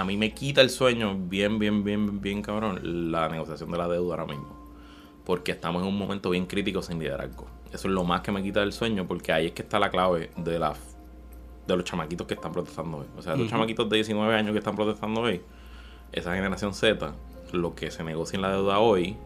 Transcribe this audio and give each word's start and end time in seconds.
a 0.00 0.04
mí 0.04 0.16
me 0.16 0.32
quita 0.32 0.62
el 0.62 0.70
sueño 0.70 1.14
bien, 1.14 1.58
bien, 1.58 1.84
bien, 1.84 2.22
bien 2.22 2.40
cabrón 2.40 3.12
la 3.12 3.28
negociación 3.28 3.70
de 3.70 3.76
la 3.76 3.86
deuda 3.86 4.14
ahora 4.14 4.26
mismo. 4.26 4.56
Porque 5.26 5.52
estamos 5.52 5.82
en 5.82 5.88
un 5.88 5.98
momento 5.98 6.30
bien 6.30 6.46
crítico 6.46 6.80
sin 6.80 6.98
liderazgo. 6.98 7.46
Eso 7.66 7.86
es 7.86 7.94
lo 7.94 8.02
más 8.02 8.22
que 8.22 8.32
me 8.32 8.42
quita 8.42 8.62
el 8.62 8.72
sueño 8.72 9.06
porque 9.06 9.30
ahí 9.30 9.46
es 9.48 9.52
que 9.52 9.60
está 9.60 9.78
la 9.78 9.90
clave 9.90 10.30
de 10.38 10.58
la 10.58 10.74
de 11.66 11.76
los 11.76 11.84
chamaquitos 11.84 12.26
que 12.26 12.32
están 12.32 12.50
protestando 12.50 12.98
hoy. 12.98 13.06
O 13.18 13.20
sea, 13.20 13.36
los 13.36 13.48
chamaquitos 13.48 13.90
de 13.90 13.96
19 13.96 14.34
años 14.34 14.52
que 14.52 14.58
están 14.58 14.74
protestando 14.74 15.20
hoy, 15.20 15.42
esa 16.12 16.34
generación 16.34 16.72
Z, 16.72 17.12
lo 17.52 17.74
que 17.74 17.90
se 17.90 18.02
negocia 18.02 18.36
en 18.36 18.42
la 18.42 18.52
deuda 18.52 18.78
hoy, 18.78 19.18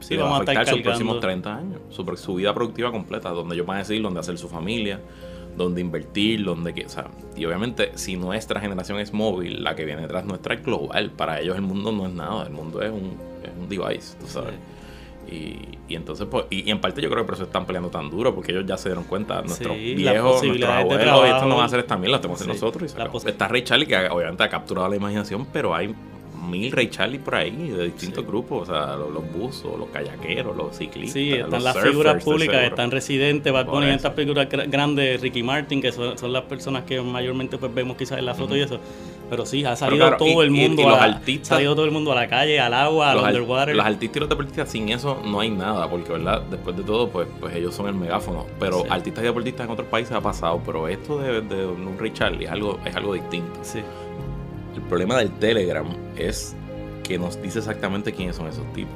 sí, 0.00 0.16
va 0.16 0.28
a 0.28 0.36
afectar 0.36 0.68
sus 0.68 0.82
próximos 0.82 1.18
30 1.18 1.56
años, 1.56 1.80
su, 1.88 2.04
su, 2.16 2.34
vida 2.34 2.52
productiva 2.52 2.92
completa, 2.92 3.30
donde 3.30 3.54
ellos 3.54 3.66
van 3.66 3.76
a 3.76 3.80
decidir 3.80 4.02
dónde 4.02 4.20
hacer 4.20 4.36
su 4.36 4.48
familia, 4.50 5.00
dónde 5.58 5.80
invertir, 5.80 6.44
dónde 6.44 6.72
que, 6.72 6.86
o 6.86 6.88
sea, 6.88 7.08
y 7.36 7.44
obviamente 7.44 7.92
si 7.96 8.16
nuestra 8.16 8.60
generación 8.60 8.98
es 8.98 9.12
móvil, 9.12 9.62
la 9.62 9.76
que 9.76 9.84
viene 9.84 10.02
detrás 10.02 10.24
nuestra 10.24 10.54
es 10.54 10.64
global, 10.64 11.10
para 11.10 11.40
ellos 11.40 11.56
el 11.56 11.62
mundo 11.62 11.92
no 11.92 12.06
es 12.06 12.12
nada, 12.12 12.46
el 12.46 12.52
mundo 12.52 12.80
es 12.80 12.90
un, 12.90 13.16
es 13.42 13.50
un 13.58 13.68
device, 13.68 14.16
tú 14.18 14.26
sabes. 14.26 14.54
Y, 15.30 15.76
y, 15.88 15.94
entonces, 15.94 16.26
pues, 16.30 16.46
y, 16.48 16.70
en 16.70 16.80
parte 16.80 17.02
yo 17.02 17.10
creo 17.10 17.22
que 17.22 17.26
por 17.26 17.34
eso 17.34 17.44
están 17.44 17.66
peleando 17.66 17.90
tan 17.90 18.08
duro, 18.08 18.34
porque 18.34 18.52
ellos 18.52 18.64
ya 18.66 18.78
se 18.78 18.88
dieron 18.88 19.04
cuenta, 19.04 19.42
nuestros 19.42 19.76
viejos, 19.76 20.42
nuestros 20.42 20.70
abuelos, 20.70 21.24
esto 21.26 21.46
no 21.46 21.56
va 21.58 21.64
a 21.64 21.68
ser 21.68 21.80
esta 21.80 21.98
mierda, 21.98 22.16
lo 22.16 22.20
tenemos 22.22 22.40
sí, 22.40 22.48
nosotros. 22.48 22.94
Y 22.96 23.28
Está 23.28 23.46
Ray 23.46 23.62
Charlie, 23.62 23.86
que 23.86 23.96
obviamente 24.08 24.42
ha 24.42 24.48
capturado 24.48 24.88
la 24.88 24.96
imaginación, 24.96 25.46
pero 25.52 25.74
hay 25.74 25.94
mil 26.48 26.72
Ray 26.72 26.88
Charlie 26.88 27.18
por 27.18 27.34
ahí 27.34 27.68
de 27.68 27.84
distintos 27.84 28.26
grupos, 28.26 28.68
o 28.68 28.72
sea, 28.72 28.96
los, 28.96 29.10
los, 29.12 29.32
buzos, 29.32 29.78
los 29.78 29.88
kayakeros, 29.90 30.56
los 30.56 30.76
ciclistas. 30.76 31.12
Sí, 31.12 31.32
están 31.32 31.62
las 31.62 31.78
figuras 31.78 32.22
públicas, 32.22 32.62
están 32.62 32.90
residentes, 32.90 33.52
Bad 33.52 33.66
Bunny, 33.66 33.90
estas 33.90 34.14
figuras 34.14 34.48
grandes, 34.48 35.20
Ricky 35.20 35.42
Martin, 35.42 35.80
que 35.80 35.92
son, 35.92 36.16
son, 36.18 36.32
las 36.32 36.44
personas 36.44 36.84
que 36.84 37.00
mayormente 37.00 37.58
pues, 37.58 37.72
vemos 37.74 37.96
quizás 37.96 38.18
en 38.18 38.26
la 38.26 38.34
foto 38.34 38.56
y 38.56 38.60
eso. 38.60 38.80
Pero 39.30 39.44
sí, 39.44 39.64
ha 39.64 39.76
salido 39.76 40.16
todo 40.16 40.42
el 40.42 40.50
mundo. 40.50 40.82
Y, 40.82 40.84
los 40.86 40.98
artistas. 40.98 41.52
Ha 41.52 41.54
salido 41.56 41.74
todo 41.74 41.84
el 41.84 41.90
mundo 41.90 42.12
a 42.12 42.14
la 42.14 42.28
calle, 42.28 42.58
al 42.60 42.72
agua, 42.72 43.10
al 43.10 43.18
underwater. 43.18 43.76
Los 43.76 43.84
artistas 43.84 44.16
y 44.16 44.20
los 44.20 44.28
deportistas, 44.28 44.70
sin 44.70 44.88
eso 44.88 45.20
no 45.24 45.40
hay 45.40 45.50
nada, 45.50 45.88
porque, 45.88 46.12
¿verdad? 46.12 46.42
Después 46.50 46.76
de 46.76 46.82
todo, 46.82 47.08
pues, 47.10 47.28
pues 47.38 47.54
ellos 47.54 47.74
son 47.74 47.88
el 47.88 47.94
megáfono. 47.94 48.46
Pero 48.58 48.84
artistas 48.88 49.22
y 49.22 49.26
deportistas 49.26 49.66
en 49.66 49.72
otros 49.72 49.88
países 49.88 50.12
ha 50.12 50.20
pasado, 50.20 50.62
pero 50.64 50.88
esto 50.88 51.18
de, 51.18 51.42
de 51.42 51.66
un 51.66 51.98
Ray 51.98 52.12
Charlie 52.12 52.46
es 52.46 52.50
algo, 52.50 52.78
es 52.84 52.96
algo 52.96 53.14
distinto. 53.14 53.58
Sí. 53.62 53.80
El 54.78 54.84
problema 54.84 55.18
del 55.18 55.32
Telegram 55.32 55.88
es 56.16 56.54
que 57.02 57.18
nos 57.18 57.42
dice 57.42 57.58
exactamente 57.58 58.12
quiénes 58.12 58.36
son 58.36 58.46
esos 58.46 58.64
tipos. 58.74 58.94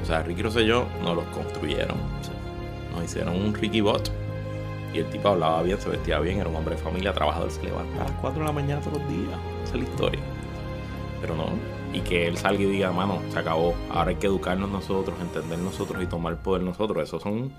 O 0.00 0.06
sea, 0.06 0.22
Ricky 0.22 0.42
Rosselló 0.42 0.86
nos 1.02 1.16
los 1.16 1.24
construyeron. 1.26 1.96
Nos 2.94 3.04
hicieron 3.04 3.34
un 3.34 3.52
Ricky 3.52 3.80
Bot. 3.80 4.12
Y 4.92 4.98
el 4.98 5.06
tipo 5.06 5.30
hablaba 5.30 5.60
bien, 5.62 5.80
se 5.80 5.88
vestía 5.88 6.20
bien, 6.20 6.38
era 6.38 6.48
un 6.48 6.54
hombre 6.54 6.76
de 6.76 6.80
familia, 6.80 7.12
trabajador, 7.12 7.50
se 7.50 7.64
levanta 7.64 8.02
a 8.02 8.04
las 8.04 8.12
4 8.20 8.38
de 8.38 8.46
la 8.46 8.52
mañana 8.52 8.80
todos 8.80 8.98
los 8.98 9.08
días. 9.08 9.40
Esa 9.64 9.74
es 9.74 9.82
la 9.82 9.88
historia. 9.88 10.20
Pero 11.20 11.34
no. 11.34 11.46
Y 11.92 11.98
que 12.02 12.28
él 12.28 12.36
salga 12.36 12.62
y 12.62 12.66
diga, 12.66 12.92
mano, 12.92 13.18
se 13.32 13.38
acabó. 13.40 13.74
Ahora 13.90 14.10
hay 14.10 14.16
que 14.16 14.28
educarnos 14.28 14.70
nosotros, 14.70 15.16
entender 15.20 15.58
nosotros 15.58 16.00
y 16.00 16.06
tomar 16.06 16.36
poder 16.36 16.62
nosotros. 16.62 17.02
Esos 17.02 17.22
son 17.22 17.50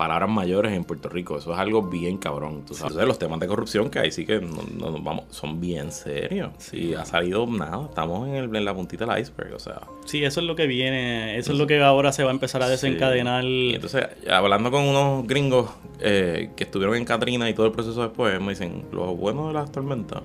palabras 0.00 0.30
mayores 0.30 0.72
en 0.72 0.84
Puerto 0.84 1.10
Rico. 1.10 1.36
Eso 1.36 1.52
es 1.52 1.58
algo 1.58 1.82
bien 1.82 2.16
cabrón. 2.16 2.64
¿tú 2.66 2.72
sabes? 2.72 2.96
los 3.06 3.18
temas 3.18 3.38
de 3.38 3.46
corrupción 3.46 3.90
que 3.90 3.98
ahí 3.98 4.10
sí 4.10 4.24
que 4.24 4.40
no, 4.40 4.92
vamos, 4.98 5.26
son 5.28 5.60
bien 5.60 5.92
serios. 5.92 6.52
Sí, 6.56 6.94
ha 6.94 7.04
salido 7.04 7.46
nada. 7.46 7.84
Estamos 7.84 8.26
en, 8.26 8.36
el, 8.36 8.56
en, 8.56 8.64
la 8.64 8.74
puntita 8.74 9.04
del 9.04 9.20
iceberg, 9.20 9.52
o 9.52 9.58
sea. 9.58 9.82
Sí, 10.06 10.24
eso 10.24 10.40
es 10.40 10.46
lo 10.46 10.56
que 10.56 10.66
viene. 10.66 11.36
Eso 11.36 11.52
es 11.52 11.58
lo 11.58 11.66
que 11.66 11.82
ahora 11.82 12.12
se 12.12 12.24
va 12.24 12.30
a 12.30 12.32
empezar 12.32 12.62
a 12.62 12.68
desencadenar. 12.70 13.44
Entonces, 13.44 14.06
hablando 14.30 14.70
con 14.70 14.84
unos 14.84 15.26
gringos 15.26 15.68
eh, 15.98 16.48
que 16.56 16.64
estuvieron 16.64 16.96
en 16.96 17.04
Katrina 17.04 17.50
y 17.50 17.52
todo 17.52 17.66
el 17.66 17.72
proceso 17.72 18.00
después, 18.00 18.40
me 18.40 18.52
dicen, 18.52 18.86
lo 18.92 19.14
bueno 19.14 19.48
de 19.48 19.52
las 19.52 19.70
tormentas 19.70 20.22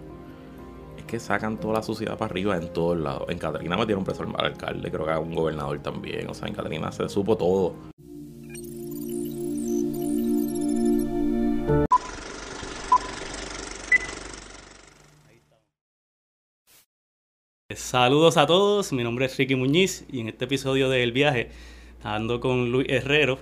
es 0.98 1.04
que 1.04 1.20
sacan 1.20 1.60
toda 1.60 1.74
la 1.74 1.84
suciedad 1.84 2.18
para 2.18 2.32
arriba 2.32 2.56
en 2.56 2.72
todos 2.72 2.98
lados. 2.98 3.24
En 3.28 3.40
Catrina 3.40 3.76
metieron 3.76 4.06
preso 4.06 4.24
al 4.24 4.46
alcalde, 4.46 4.90
creo 4.90 5.06
que 5.06 5.12
a 5.12 5.20
un 5.20 5.36
gobernador 5.36 5.78
también. 5.80 6.30
O 6.30 6.34
sea, 6.34 6.48
en 6.48 6.54
Catrina 6.54 6.94
se 6.94 7.10
supo 7.10 7.36
todo. 7.36 7.76
Saludos 17.86 18.38
a 18.38 18.48
todos, 18.48 18.92
mi 18.94 19.04
nombre 19.04 19.28
es 19.28 19.38
Ricky 19.38 19.54
Muñiz 19.54 20.06
y 20.12 20.20
en 20.20 20.28
este 20.28 20.46
episodio 20.46 20.90
de 20.90 21.04
El 21.04 21.12
Viaje 21.12 21.52
ando 22.04 22.40
con 22.40 22.72
Luis 22.72 22.88
Herrero, 22.90 23.38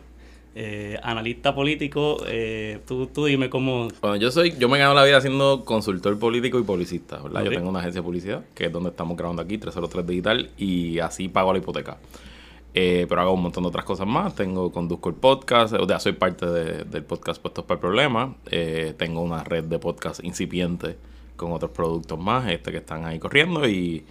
eh, 0.53 0.99
analista 1.01 1.55
político. 1.55 2.17
Eh, 2.27 2.79
tú, 2.85 3.07
tú, 3.07 3.23
dime 3.23 3.49
cómo... 3.49 3.87
Bueno, 4.01 4.17
yo 4.17 4.31
soy, 4.31 4.53
yo 4.59 4.67
me 4.67 4.79
gano 4.79 4.95
la 4.95 5.05
vida 5.05 5.21
siendo 5.21 5.63
consultor 5.63 6.19
político 6.19 6.59
y 6.59 6.63
publicista, 6.63 7.21
¿verdad? 7.23 7.39
Okay. 7.39 7.53
Yo 7.53 7.57
tengo 7.57 7.69
una 7.69 7.79
agencia 7.79 8.01
de 8.01 8.05
publicidad, 8.05 8.43
que 8.53 8.65
es 8.65 8.71
donde 8.73 8.89
estamos 8.89 9.15
grabando 9.15 9.41
aquí, 9.41 9.57
303 9.57 10.05
Digital, 10.05 10.49
y 10.57 10.99
así 10.99 11.29
pago 11.29 11.53
la 11.53 11.59
hipoteca. 11.59 11.97
Eh, 12.73 13.05
pero 13.07 13.21
hago 13.21 13.31
un 13.31 13.43
montón 13.43 13.63
de 13.63 13.69
otras 13.69 13.85
cosas 13.85 14.07
más. 14.07 14.35
Tengo, 14.35 14.73
conduzco 14.73 15.07
el 15.07 15.15
podcast, 15.15 15.73
o 15.75 15.87
sea, 15.87 16.01
soy 16.01 16.11
parte 16.11 16.45
de, 16.47 16.83
del 16.83 17.05
podcast 17.05 17.41
Puestos 17.41 17.63
para 17.63 17.77
el 17.77 17.79
Problema. 17.79 18.35
Eh, 18.51 18.93
tengo 18.97 19.21
una 19.21 19.41
red 19.45 19.63
de 19.63 19.79
podcast 19.79 20.21
incipiente 20.21 20.97
con 21.37 21.53
otros 21.53 21.71
productos 21.71 22.19
más, 22.19 22.51
este 22.51 22.73
que 22.73 22.79
están 22.79 23.05
ahí 23.05 23.19
corriendo 23.19 23.65
y 23.65 24.03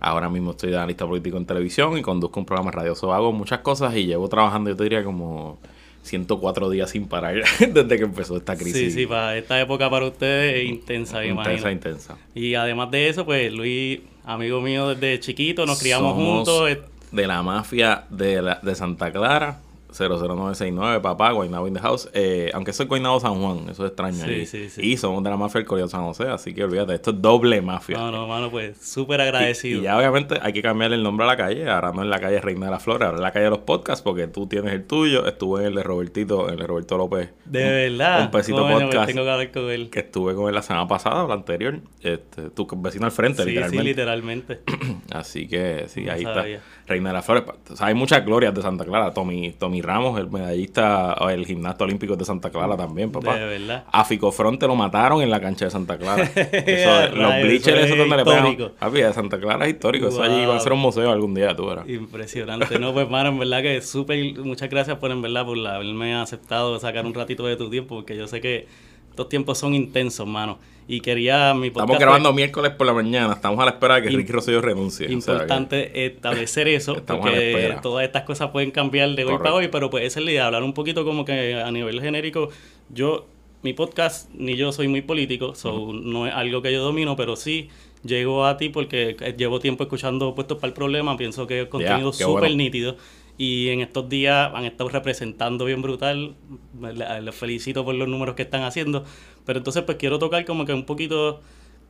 ahora 0.00 0.28
mismo 0.28 0.52
estoy 0.52 0.70
de 0.70 0.76
analista 0.76 1.06
político 1.06 1.36
en 1.36 1.46
televisión 1.46 1.96
y 1.98 2.02
conduzco 2.02 2.40
un 2.40 2.46
programa 2.46 2.70
radioso. 2.70 3.12
Hago 3.12 3.32
muchas 3.32 3.60
cosas 3.60 3.94
y 3.96 4.06
llevo 4.06 4.28
trabajando, 4.28 4.70
yo 4.70 4.76
te 4.76 4.82
diría, 4.84 5.04
como 5.04 5.58
104 6.02 6.70
días 6.70 6.90
sin 6.90 7.06
parar 7.06 7.34
desde 7.60 7.96
que 7.98 8.04
empezó 8.04 8.36
esta 8.36 8.56
crisis. 8.56 8.92
Sí, 8.94 9.00
sí, 9.00 9.06
para 9.06 9.36
esta 9.36 9.60
época 9.60 9.90
para 9.90 10.06
ustedes 10.06 10.56
es 10.62 10.68
intensa, 10.68 11.18
me 11.18 11.26
Intensa, 11.28 11.50
imagino. 11.52 11.70
intensa. 11.70 12.16
Y 12.34 12.54
además 12.54 12.90
de 12.90 13.08
eso, 13.08 13.24
pues 13.24 13.52
Luis, 13.52 14.00
amigo 14.24 14.60
mío 14.60 14.88
desde 14.94 15.20
chiquito, 15.20 15.66
nos 15.66 15.78
criamos 15.78 16.12
Somos 16.14 16.24
juntos. 16.48 16.78
De 17.10 17.26
la 17.26 17.42
mafia 17.42 18.04
de, 18.10 18.42
la, 18.42 18.60
de 18.62 18.74
Santa 18.74 19.10
Clara. 19.10 19.60
00969, 19.92 21.00
papá, 21.00 21.32
Guaynabo 21.32 21.66
in 21.68 21.74
the 21.74 21.80
house. 21.80 22.08
Eh, 22.12 22.50
aunque 22.54 22.72
soy 22.72 22.86
Guaynabo 22.86 23.20
San 23.20 23.40
Juan, 23.42 23.68
eso 23.70 23.84
es 23.84 23.88
extraño. 23.90 24.24
Sí, 24.24 24.46
sí, 24.46 24.68
sí. 24.68 24.80
Y 24.82 24.96
somos 24.96 25.22
de 25.24 25.30
la 25.30 25.36
mafia 25.36 25.60
del 25.60 25.66
Colegio 25.66 25.88
San 25.88 26.02
José, 26.04 26.28
así 26.28 26.54
que 26.54 26.64
olvídate, 26.64 26.94
esto 26.94 27.10
es 27.10 27.20
doble 27.22 27.60
mafia. 27.62 27.96
No, 27.98 28.10
no, 28.10 28.26
mano, 28.26 28.50
pues 28.50 28.78
súper 28.78 29.20
agradecido. 29.20 29.80
y 29.80 29.84
ya 29.84 29.96
obviamente 29.96 30.38
hay 30.42 30.52
que 30.52 30.62
cambiarle 30.62 30.96
el 30.96 31.02
nombre 31.02 31.24
a 31.24 31.28
la 31.28 31.36
calle. 31.36 31.68
Ahora 31.68 31.92
no 31.92 32.02
es 32.02 32.08
la 32.08 32.20
calle 32.20 32.40
Reina 32.40 32.66
de 32.66 32.72
la 32.72 32.78
Flores, 32.78 33.06
ahora 33.06 33.16
es 33.18 33.22
la 33.22 33.32
calle 33.32 33.44
de 33.44 33.50
los 33.50 33.60
podcasts, 33.60 34.02
porque 34.02 34.26
tú 34.26 34.46
tienes 34.46 34.72
el 34.72 34.84
tuyo. 34.86 35.26
Estuve 35.26 35.60
en 35.62 35.66
el 35.68 35.74
de 35.74 35.82
Robertito, 35.82 36.46
en 36.48 36.54
el 36.54 36.60
de 36.60 36.66
Roberto 36.66 36.96
López. 36.98 37.30
de 37.44 37.62
un- 37.64 37.68
verdad. 37.98 38.22
Un 38.22 38.30
pesito 38.30 38.58
Coño, 38.58 38.72
pues 38.74 38.84
podcast. 38.86 39.06
tengo 39.08 39.24
que 39.24 39.30
hablar 39.30 39.52
con 39.52 39.70
él. 39.70 39.90
Que 39.90 40.00
estuve 40.00 40.34
con 40.34 40.48
él 40.48 40.54
la 40.54 40.62
semana 40.62 40.86
pasada 40.86 41.24
o 41.24 41.28
la 41.28 41.34
anterior. 41.34 41.80
Este, 42.02 42.50
tu 42.50 42.66
vecino 42.76 43.06
al 43.06 43.12
frente, 43.12 43.42
Sí, 43.42 43.50
sí, 43.50 43.54
literalmente. 43.54 43.84
literalmente. 43.84 44.60
Así 45.12 45.48
que 45.48 45.84
sí, 45.88 46.04
No 46.04 46.12
ahí 46.12 46.22
sabía. 46.24 46.56
está. 46.56 46.77
Reina 46.88 47.10
de 47.10 47.14
las 47.14 47.24
Flores. 47.24 47.44
O 47.70 47.76
sea, 47.76 47.88
hay 47.88 47.94
muchas 47.94 48.24
glorias 48.24 48.54
de 48.54 48.62
Santa 48.62 48.84
Clara. 48.84 49.12
Tommy, 49.12 49.52
Tommy 49.52 49.82
Ramos, 49.82 50.18
el 50.18 50.30
medallista, 50.30 51.14
o 51.20 51.28
el 51.28 51.44
gimnasta 51.46 51.84
olímpico 51.84 52.16
de 52.16 52.24
Santa 52.24 52.50
Clara 52.50 52.76
también, 52.76 53.12
papá. 53.12 53.36
De 53.36 53.44
verdad. 53.44 53.84
A 53.92 54.04
Fico 54.04 54.32
Fronte 54.32 54.66
lo 54.66 54.74
mataron 54.74 55.20
en 55.20 55.30
la 55.30 55.40
cancha 55.40 55.66
de 55.66 55.70
Santa 55.70 55.98
Clara. 55.98 56.24
Eso, 56.34 57.16
los 57.16 57.34
bleachers, 57.42 57.78
eso 57.84 57.92
es 57.92 57.98
donde 57.98 58.16
le 58.16 58.24
pegan. 58.24 58.46
histórico. 58.48 58.74
Papi, 58.78 59.00
de 59.02 59.12
Santa 59.12 59.38
Clara 59.38 59.66
es 59.66 59.74
histórico. 59.74 60.08
Eso 60.08 60.22
allí 60.22 60.46
va 60.46 60.56
a 60.56 60.60
ser 60.60 60.72
un 60.72 60.80
museo 60.80 61.10
algún 61.10 61.34
día, 61.34 61.54
tú 61.54 61.66
verás. 61.66 61.88
Impresionante, 61.88 62.78
no, 62.78 62.92
pues 62.92 63.08
mano, 63.08 63.30
en 63.30 63.38
verdad 63.38 63.62
que 63.62 63.80
súper, 63.82 64.38
muchas 64.38 64.70
gracias 64.70 64.96
por 64.98 65.10
en 65.10 65.20
verdad 65.20 65.44
por 65.44 65.58
haberme 65.66 66.14
aceptado 66.14 66.78
sacar 66.78 67.04
un 67.04 67.14
ratito 67.14 67.46
de 67.46 67.56
tu 67.56 67.68
tiempo, 67.70 67.96
porque 67.96 68.16
yo 68.16 68.26
sé 68.26 68.40
que 68.40 68.66
estos 69.10 69.28
tiempos 69.28 69.58
son 69.58 69.74
intensos, 69.74 70.26
mano. 70.26 70.58
Y 70.90 71.00
quería 71.00 71.52
mi 71.52 71.68
podcast 71.70 71.84
Estamos 71.90 72.00
grabando 72.00 72.32
miércoles 72.32 72.72
por 72.72 72.86
la 72.86 72.94
mañana. 72.94 73.34
Estamos 73.34 73.60
a 73.60 73.66
la 73.66 73.72
espera 73.72 73.96
de 73.96 74.02
que 74.02 74.08
Ricky 74.08 74.32
Rosselló 74.32 74.62
renuncie. 74.62 75.04
o 75.04 75.08
sea 75.08 75.10
que- 75.10 75.14
importante 75.14 76.06
establecer 76.06 76.66
eso, 76.66 76.94
porque 77.06 77.76
todas 77.82 78.06
estas 78.06 78.22
cosas 78.22 78.50
pueden 78.52 78.70
cambiar 78.70 79.10
de 79.10 79.22
hoy 79.24 79.32
Correcto. 79.32 79.42
para 79.44 79.54
hoy, 79.54 79.68
pero 79.68 79.90
pues 79.90 80.04
esa 80.04 80.20
es 80.20 80.24
la 80.24 80.30
idea, 80.32 80.46
hablar 80.46 80.62
un 80.62 80.72
poquito 80.72 81.04
como 81.04 81.26
que 81.26 81.54
a 81.56 81.70
nivel 81.70 82.00
genérico, 82.00 82.48
yo, 82.88 83.26
mi 83.62 83.74
podcast, 83.74 84.30
ni 84.32 84.56
yo 84.56 84.72
soy 84.72 84.88
muy 84.88 85.02
político, 85.02 85.54
so, 85.54 85.92
no 85.92 86.26
es 86.26 86.32
algo 86.32 86.62
que 86.62 86.72
yo 86.72 86.82
domino, 86.82 87.16
pero 87.16 87.36
sí 87.36 87.68
llego 88.02 88.46
a 88.46 88.56
ti 88.56 88.70
porque 88.70 89.14
eh, 89.20 89.34
llevo 89.36 89.60
tiempo 89.60 89.82
escuchando 89.82 90.34
Puestos 90.34 90.56
para 90.56 90.68
el 90.68 90.72
Problema, 90.74 91.18
pienso 91.18 91.46
que 91.46 91.62
es 91.62 91.68
contenido 91.68 92.12
qué 92.12 92.24
súper 92.24 92.40
bueno. 92.44 92.56
nítido. 92.56 92.96
Y 93.40 93.68
en 93.68 93.82
estos 93.82 94.08
días 94.08 94.50
han 94.52 94.64
estado 94.64 94.88
representando 94.90 95.64
bien 95.64 95.80
brutal. 95.80 96.34
Le- 96.80 97.22
Les 97.22 97.32
felicito 97.34 97.84
por 97.84 97.94
los 97.94 98.08
números 98.08 98.34
que 98.34 98.42
están 98.42 98.64
haciendo. 98.64 99.04
Pero 99.48 99.60
entonces 99.60 99.82
pues 99.84 99.96
quiero 99.96 100.18
tocar 100.18 100.44
como 100.44 100.66
que 100.66 100.74
un 100.74 100.84
poquito 100.84 101.40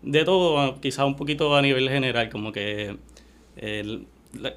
de 0.03 0.25
todo, 0.25 0.81
quizás 0.81 1.05
un 1.05 1.17
poquito 1.17 1.57
a 1.57 1.61
nivel 1.61 1.89
general, 1.89 2.31
como 2.31 2.53
que 2.53 2.97
el- 3.57 4.07
la- 4.41 4.55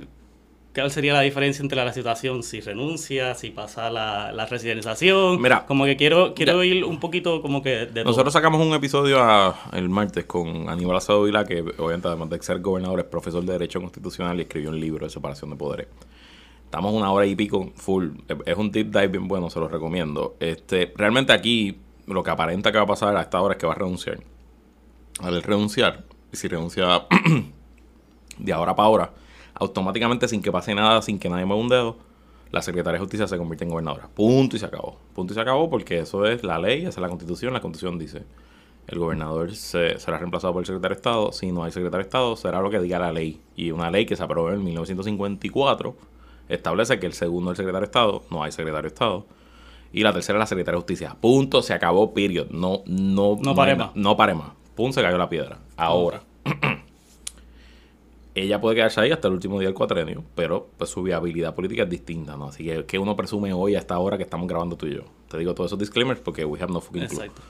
cuál 0.75 0.91
sería 0.91 1.11
la 1.13 1.21
diferencia 1.21 1.63
entre 1.63 1.83
la 1.83 1.91
situación 1.93 2.43
si 2.43 2.61
renuncia, 2.61 3.33
si 3.33 3.49
pasa 3.49 3.89
la, 3.89 4.31
la 4.31 4.45
residenciación. 4.45 5.41
Mira, 5.41 5.65
como 5.65 5.85
que 5.85 5.97
quiero, 5.97 6.35
quiero 6.35 6.63
ya. 6.63 6.69
ir 6.75 6.85
un 6.85 6.99
poquito 6.99 7.41
como 7.41 7.63
que 7.63 7.87
de 7.87 8.03
Nosotros 8.03 8.33
sacamos 8.33 8.63
un 8.63 8.71
episodio 8.75 9.17
a- 9.19 9.55
el 9.73 9.89
martes 9.89 10.25
con 10.25 10.69
Aníbal 10.69 10.97
Acevedo 10.97 11.23
Vila, 11.23 11.43
que 11.43 11.61
obviamente 11.79 12.07
además 12.07 12.29
de 12.29 12.39
ser 12.43 12.59
gobernador 12.59 12.99
es 12.99 13.05
profesor 13.05 13.43
de 13.43 13.53
Derecho 13.53 13.81
Constitucional 13.81 14.37
y 14.37 14.41
escribió 14.43 14.69
un 14.69 14.79
libro 14.79 15.07
de 15.07 15.09
separación 15.09 15.49
de 15.49 15.55
poderes. 15.55 15.87
Estamos 16.65 16.93
una 16.93 17.11
hora 17.11 17.25
y 17.25 17.35
pico 17.35 17.71
full. 17.75 18.09
Es 18.45 18.55
un 18.57 18.71
deep 18.71 18.91
dive 18.91 19.07
bien 19.07 19.27
bueno, 19.27 19.49
se 19.49 19.59
los 19.59 19.71
recomiendo. 19.71 20.35
Este, 20.39 20.93
realmente 20.95 21.33
aquí 21.33 21.75
lo 22.13 22.23
que 22.23 22.31
aparenta 22.31 22.71
que 22.71 22.77
va 22.77 22.83
a 22.83 22.87
pasar 22.87 23.15
a 23.15 23.21
esta 23.21 23.41
hora 23.41 23.53
es 23.53 23.59
que 23.59 23.67
va 23.67 23.73
a 23.73 23.77
renunciar. 23.77 24.19
Al 25.19 25.41
renunciar, 25.43 26.03
y 26.31 26.37
si 26.37 26.47
renuncia 26.47 27.05
de 28.37 28.53
ahora 28.53 28.75
para 28.75 28.87
ahora, 28.87 29.13
automáticamente 29.53 30.27
sin 30.27 30.41
que 30.41 30.51
pase 30.51 30.73
nada, 30.73 31.01
sin 31.01 31.19
que 31.19 31.29
nadie 31.29 31.45
mueva 31.45 31.61
un 31.61 31.69
dedo, 31.69 31.97
la 32.51 32.61
secretaria 32.61 32.93
de 32.93 32.99
justicia 32.99 33.27
se 33.27 33.37
convierte 33.37 33.63
en 33.63 33.69
gobernadora. 33.69 34.09
Punto 34.13 34.55
y 34.55 34.59
se 34.59 34.65
acabó. 34.65 34.97
Punto 35.13 35.33
y 35.33 35.35
se 35.35 35.41
acabó 35.41 35.69
porque 35.69 35.99
eso 35.99 36.25
es 36.25 36.43
la 36.43 36.59
ley, 36.59 36.81
esa 36.81 36.89
es 36.89 36.97
la 36.97 37.07
constitución. 37.07 37.53
La 37.53 37.61
constitución 37.61 37.97
dice, 37.97 38.23
el 38.87 38.99
gobernador 38.99 39.55
se, 39.55 39.97
será 39.99 40.17
reemplazado 40.17 40.53
por 40.53 40.61
el 40.61 40.65
secretario 40.65 40.95
de 40.95 40.99
Estado. 40.99 41.31
Si 41.31 41.51
no 41.51 41.63
hay 41.63 41.71
secretario 41.71 42.03
de 42.03 42.09
Estado, 42.09 42.35
será 42.35 42.61
lo 42.61 42.69
que 42.69 42.79
diga 42.79 42.99
la 42.99 43.13
ley. 43.13 43.41
Y 43.55 43.71
una 43.71 43.89
ley 43.89 44.05
que 44.05 44.17
se 44.17 44.23
aprobó 44.23 44.51
en 44.51 44.63
1954 44.63 45.95
establece 46.49 46.99
que 46.99 47.05
el 47.05 47.13
segundo 47.13 47.51
es 47.51 47.59
el 47.59 47.63
secretario 47.63 47.81
de 47.81 47.85
Estado, 47.85 48.23
no 48.29 48.43
hay 48.43 48.51
secretario 48.51 48.81
de 48.81 48.93
Estado. 48.93 49.25
Y 49.93 50.03
la 50.03 50.13
tercera 50.13 50.37
es 50.37 50.41
la 50.41 50.47
secretaria 50.47 50.77
de 50.77 50.81
justicia. 50.81 51.15
Punto, 51.19 51.61
se 51.61 51.73
acabó, 51.73 52.13
period. 52.13 52.49
No, 52.49 52.83
no, 52.85 53.37
No 53.41 53.55
pare 53.55 53.75
más. 53.75 53.95
No 53.95 54.15
pare 54.15 54.33
más. 54.33 54.51
Punto, 54.75 54.93
se 54.93 55.01
cayó 55.01 55.17
la 55.17 55.29
piedra. 55.29 55.59
Ahora. 55.75 56.21
ella 58.35 58.61
puede 58.61 58.75
quedarse 58.75 59.01
ahí 59.01 59.11
hasta 59.11 59.27
el 59.27 59.33
último 59.33 59.59
día 59.59 59.67
del 59.67 59.75
cuatrenio, 59.75 60.23
pero 60.35 60.69
pues 60.77 60.89
su 60.89 61.03
viabilidad 61.03 61.53
política 61.53 61.83
es 61.83 61.89
distinta, 61.89 62.37
¿no? 62.37 62.45
Así 62.45 62.63
que, 62.63 62.85
que 62.85 62.97
uno 62.97 63.15
presume 63.15 63.51
hoy 63.53 63.75
a 63.75 63.79
esta 63.79 63.99
hora 63.99 64.17
que 64.17 64.23
estamos 64.23 64.47
grabando 64.47 64.77
tú 64.77 64.87
y 64.87 64.95
yo? 64.95 65.01
Te 65.29 65.37
digo 65.37 65.53
todos 65.53 65.69
esos 65.69 65.79
disclaimers 65.79 66.21
porque 66.21 66.45
we 66.45 66.59
have 66.61 66.71
no 66.71 66.79
fucking 66.79 67.07
clue. 67.07 67.25
Exacto. 67.25 67.41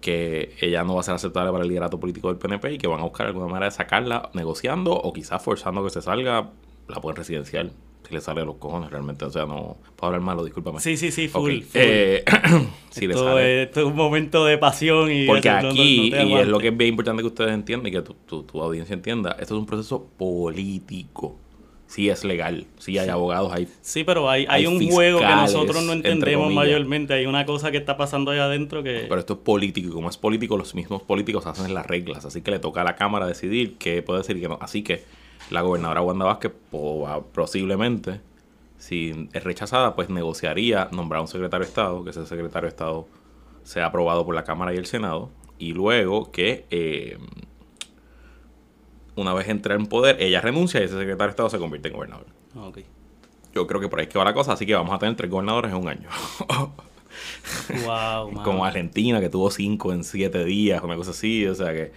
Que 0.00 0.54
ella 0.60 0.84
no 0.84 0.94
va 0.94 1.00
a 1.00 1.04
ser 1.04 1.14
aceptable 1.14 1.50
para 1.50 1.62
el 1.62 1.68
liderato 1.68 1.98
político 1.98 2.28
del 2.28 2.36
PNP 2.36 2.74
y 2.74 2.78
que 2.78 2.86
van 2.86 3.00
a 3.00 3.04
buscar 3.04 3.26
alguna 3.26 3.46
manera 3.46 3.66
de 3.66 3.72
sacarla 3.72 4.30
negociando 4.34 4.92
o 4.92 5.12
quizás 5.12 5.42
forzando 5.42 5.82
que 5.82 5.90
se 5.90 6.02
salga, 6.02 6.50
la 6.86 7.00
pueden 7.00 7.16
residencial. 7.16 7.72
Si 8.06 8.14
le 8.14 8.20
sale 8.20 8.40
de 8.40 8.46
los 8.46 8.56
cojones 8.56 8.90
realmente, 8.90 9.24
o 9.24 9.30
sea, 9.30 9.46
no 9.46 9.78
puedo 9.96 10.06
hablar 10.08 10.20
malo, 10.20 10.44
discúlpame. 10.44 10.78
Sí, 10.80 10.96
sí, 10.96 11.10
sí, 11.10 11.26
full. 11.28 11.60
Eh, 11.74 12.24
si 12.90 13.06
le 13.06 13.14
sale. 13.14 13.62
es, 13.62 13.66
esto 13.68 13.80
es 13.80 13.86
un 13.86 13.96
momento 13.96 14.44
de 14.44 14.58
pasión 14.58 15.10
y 15.10 15.26
Porque 15.26 15.48
eso, 15.48 15.56
no- 15.56 15.62
no- 15.62 15.70
aquí, 15.70 16.10
no 16.10 16.22
y 16.22 16.34
es 16.34 16.46
lo 16.48 16.58
que 16.60 16.68
es 16.68 16.76
bien 16.76 16.90
importante 16.90 17.22
que 17.22 17.26
ustedes 17.28 17.52
entiendan 17.52 17.88
y 17.88 17.90
que 17.96 18.02
tu, 18.02 18.14
tu- 18.14 18.42
tu 18.44 18.62
audiencia 18.62 18.94
entienda, 18.94 19.32
esto 19.40 19.54
es 19.54 19.60
un 19.60 19.66
proceso 19.66 20.06
político. 20.16 21.36
Sí 21.88 22.08
es 22.10 22.24
legal, 22.24 22.66
sí 22.78 22.98
hay 22.98 23.08
abogados, 23.08 23.52
hay... 23.52 23.68
Sí, 23.80 24.02
pero 24.02 24.28
hay, 24.28 24.42
hay, 24.48 24.64
hay 24.64 24.66
un 24.66 24.90
juego 24.90 25.20
que 25.20 25.26
nosotros 25.26 25.84
no 25.84 25.92
entendemos 25.92 26.52
mayormente. 26.52 27.14
Hay 27.14 27.26
una 27.26 27.46
cosa 27.46 27.70
que 27.70 27.76
está 27.76 27.96
pasando 27.96 28.32
allá 28.32 28.46
adentro 28.46 28.82
que... 28.82 29.06
Pero 29.08 29.20
esto 29.20 29.34
es 29.34 29.38
político 29.38 29.88
y 29.88 29.92
como 29.92 30.08
es 30.10 30.16
político, 30.16 30.56
los 30.56 30.74
mismos 30.74 31.02
políticos 31.02 31.46
hacen 31.46 31.72
las 31.74 31.86
reglas. 31.86 32.24
Así 32.24 32.42
que 32.42 32.50
le 32.50 32.58
toca 32.58 32.80
a 32.80 32.84
la 32.84 32.96
Cámara 32.96 33.28
decidir 33.28 33.76
qué 33.78 34.02
puede 34.02 34.18
decir 34.20 34.36
y 34.36 34.40
qué 34.40 34.48
no. 34.48 34.58
Así 34.60 34.82
que 34.82 35.04
la 35.50 35.60
gobernadora 35.62 36.02
Wanda 36.02 36.24
Vázquez 36.26 36.52
po- 36.70 37.24
posiblemente, 37.34 38.20
si 38.78 39.28
es 39.32 39.44
rechazada, 39.44 39.94
pues 39.94 40.10
negociaría 40.10 40.88
nombrar 40.92 41.20
un 41.20 41.28
secretario 41.28 41.64
de 41.64 41.68
Estado, 41.68 42.04
que 42.04 42.10
ese 42.10 42.26
secretario 42.26 42.66
de 42.66 42.70
Estado 42.70 43.06
sea 43.64 43.86
aprobado 43.86 44.24
por 44.24 44.34
la 44.34 44.44
Cámara 44.44 44.74
y 44.74 44.76
el 44.76 44.86
Senado, 44.86 45.30
y 45.58 45.72
luego 45.72 46.30
que 46.30 46.66
eh, 46.70 47.18
una 49.16 49.32
vez 49.32 49.48
entre 49.48 49.74
en 49.74 49.86
poder, 49.86 50.20
ella 50.20 50.40
renuncia 50.40 50.80
y 50.80 50.84
ese 50.84 50.94
secretario 50.98 51.26
de 51.26 51.30
Estado 51.30 51.48
se 51.50 51.58
convierte 51.58 51.88
en 51.88 51.94
gobernador. 51.94 52.26
Yo 53.54 53.66
creo 53.66 53.80
que 53.80 53.88
por 53.88 53.98
ahí 53.98 54.04
es 54.06 54.12
que 54.12 54.18
va 54.18 54.24
la 54.26 54.34
cosa, 54.34 54.52
así 54.52 54.66
que 54.66 54.74
vamos 54.74 54.94
a 54.94 54.98
tener 54.98 55.16
tres 55.16 55.30
gobernadores 55.30 55.70
en 55.72 55.78
un 55.78 55.88
año. 55.88 56.08
Wow. 57.86 58.42
Como 58.44 58.64
Argentina, 58.64 59.20
que 59.20 59.30
tuvo 59.30 59.50
cinco 59.50 59.92
en 59.92 60.04
siete 60.04 60.44
días, 60.44 60.82
una 60.82 60.96
cosa 60.96 61.12
así, 61.12 61.46
o 61.46 61.54
sea 61.54 61.72
que... 61.72 61.92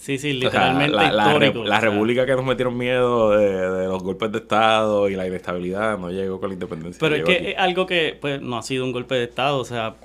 Sí, 0.00 0.18
sí, 0.18 0.42
o 0.42 0.50
sea, 0.50 0.70
literalmente 0.70 0.96
la, 0.96 1.12
la 1.12 1.26
histórico. 1.26 1.64
república 1.80 2.24
que 2.24 2.32
nos 2.34 2.44
metieron 2.44 2.76
miedo 2.76 3.30
de, 3.32 3.46
de 3.70 3.86
los 3.86 4.02
golpes 4.02 4.32
de 4.32 4.38
Estado 4.38 5.08
y 5.10 5.14
la 5.14 5.26
inestabilidad 5.26 5.98
no 5.98 6.10
llegó 6.10 6.40
con 6.40 6.48
la 6.50 6.54
independencia. 6.54 6.98
Pero 6.98 7.16
es 7.16 7.22
que 7.24 7.32
aquí. 7.36 7.46
es 7.48 7.58
algo 7.58 7.86
que 7.86 8.16
pues 8.20 8.40
no 8.40 8.56
ha 8.56 8.62
sido 8.62 8.84
un 8.84 8.92
golpe 8.92 9.14
de 9.16 9.24
Estado, 9.24 9.58
o 9.58 9.64
sea, 9.64 9.96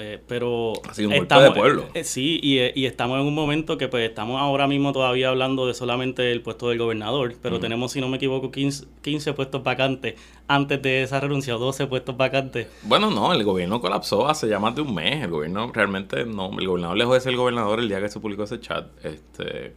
eh, 0.00 0.18
pero... 0.26 0.72
Ha 0.88 0.94
sido 0.94 1.10
un 1.10 1.16
golpe 1.16 1.34
de 1.34 1.50
pueblo. 1.52 1.84
eh, 1.94 2.04
sí, 2.04 2.40
y, 2.42 2.58
eh, 2.58 2.72
y 2.74 2.86
estamos 2.86 3.20
en 3.20 3.26
un 3.26 3.34
momento 3.34 3.78
que 3.78 3.88
pues 3.88 4.08
estamos 4.08 4.40
ahora 4.40 4.66
mismo 4.66 4.92
todavía 4.92 5.28
hablando 5.28 5.66
de 5.66 5.74
solamente 5.74 6.32
el 6.32 6.42
puesto 6.42 6.68
del 6.70 6.78
gobernador, 6.78 7.34
pero 7.42 7.60
tenemos, 7.60 7.92
si 7.92 8.00
no 8.00 8.08
me 8.08 8.16
equivoco, 8.16 8.50
15, 8.50 8.86
15 9.02 9.32
puestos 9.34 9.62
vacantes 9.62 10.14
antes 10.48 10.82
de 10.82 11.02
esa 11.02 11.20
renuncia, 11.20 11.54
o 11.54 11.58
12 11.58 11.86
puestos 11.86 12.16
vacantes. 12.16 12.66
Bueno, 12.82 13.10
no, 13.10 13.32
el 13.32 13.44
gobierno 13.44 13.80
colapsó 13.80 14.28
hace 14.28 14.48
ya 14.48 14.58
más 14.58 14.74
de 14.74 14.82
un 14.82 14.94
mes. 14.94 15.22
El 15.22 15.30
gobierno 15.30 15.70
realmente 15.72 16.24
no. 16.24 16.50
El 16.58 16.66
gobernador 16.66 16.98
dejó 16.98 17.14
de 17.14 17.20
ser 17.20 17.30
el 17.32 17.36
gobernador 17.36 17.78
el 17.78 17.88
día 17.88 18.00
que 18.00 18.08
se 18.08 18.18
publicó 18.18 18.44
ese 18.44 18.58
chat. 18.58 18.86
Este, 19.04 19.74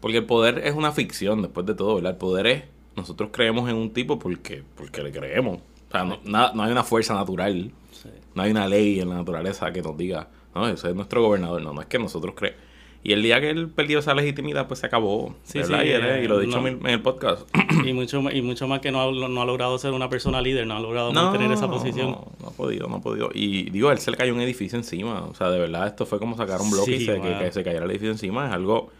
porque 0.00 0.18
el 0.18 0.24
poder 0.24 0.62
es 0.64 0.74
una 0.74 0.92
ficción 0.92 1.42
después 1.42 1.64
de 1.66 1.74
todo, 1.74 1.96
¿verdad? 1.96 2.12
El 2.12 2.18
poder 2.18 2.46
es. 2.46 2.64
Nosotros 2.96 3.30
creemos 3.32 3.70
en 3.70 3.76
un 3.76 3.92
tipo 3.92 4.18
porque, 4.18 4.64
porque 4.74 5.02
le 5.02 5.12
creemos. 5.12 5.60
O 5.90 5.92
sea, 5.92 6.04
no, 6.04 6.18
nada- 6.24 6.52
no 6.54 6.62
hay 6.62 6.72
una 6.72 6.84
fuerza 6.84 7.14
natural. 7.14 7.72
No 8.34 8.42
hay 8.42 8.52
una 8.52 8.66
ley 8.68 9.00
en 9.00 9.08
la 9.08 9.16
naturaleza 9.16 9.72
que 9.72 9.82
nos 9.82 9.96
diga, 9.96 10.28
no, 10.54 10.66
ese 10.68 10.88
es 10.90 10.94
nuestro 10.94 11.22
gobernador. 11.22 11.60
No, 11.62 11.72
no 11.72 11.80
es 11.80 11.86
que 11.88 11.98
nosotros 11.98 12.34
creemos. 12.36 12.60
Y 13.02 13.12
el 13.12 13.22
día 13.22 13.40
que 13.40 13.48
él 13.48 13.68
perdió 13.70 13.98
esa 13.98 14.12
legitimidad, 14.14 14.68
pues 14.68 14.80
se 14.80 14.86
acabó. 14.86 15.34
Sí, 15.42 15.64
sí, 15.64 15.72
y, 15.72 15.88
él- 15.88 16.04
eh, 16.04 16.22
y 16.24 16.28
lo 16.28 16.38
he 16.40 16.44
dicho 16.44 16.60
no. 16.60 16.68
en 16.68 16.86
el 16.86 17.00
podcast. 17.00 17.48
y 17.84 17.92
mucho 17.94 18.20
y 18.30 18.42
mucho 18.42 18.68
más 18.68 18.80
que 18.80 18.92
no 18.92 19.00
ha, 19.00 19.10
no 19.28 19.40
ha 19.42 19.44
logrado 19.46 19.78
ser 19.78 19.92
una 19.92 20.08
persona 20.10 20.40
líder, 20.42 20.66
no 20.66 20.76
ha 20.76 20.80
logrado 20.80 21.10
mantener 21.12 21.50
esa 21.50 21.68
posición. 21.68 22.10
No, 22.10 22.26
no 22.40 22.48
ha 22.48 22.50
podido, 22.52 22.88
no 22.88 22.96
ha 22.96 23.00
podido. 23.00 23.30
Y 23.34 23.70
digo, 23.70 23.90
él 23.90 23.98
se 23.98 24.10
le 24.10 24.16
cayó 24.18 24.34
un 24.34 24.40
edificio 24.42 24.76
encima. 24.78 25.24
O 25.24 25.34
sea, 25.34 25.50
de 25.50 25.58
verdad, 25.58 25.86
esto 25.86 26.04
fue 26.06 26.18
como 26.18 26.36
sacar 26.36 26.60
un 26.60 26.70
bloque 26.70 26.92
y 26.96 27.06
se, 27.06 27.20
que, 27.20 27.38
que 27.38 27.52
se 27.52 27.64
cayera 27.64 27.84
el 27.86 27.90
edificio 27.90 28.12
encima. 28.12 28.46
Es 28.48 28.52
algo 28.52 28.90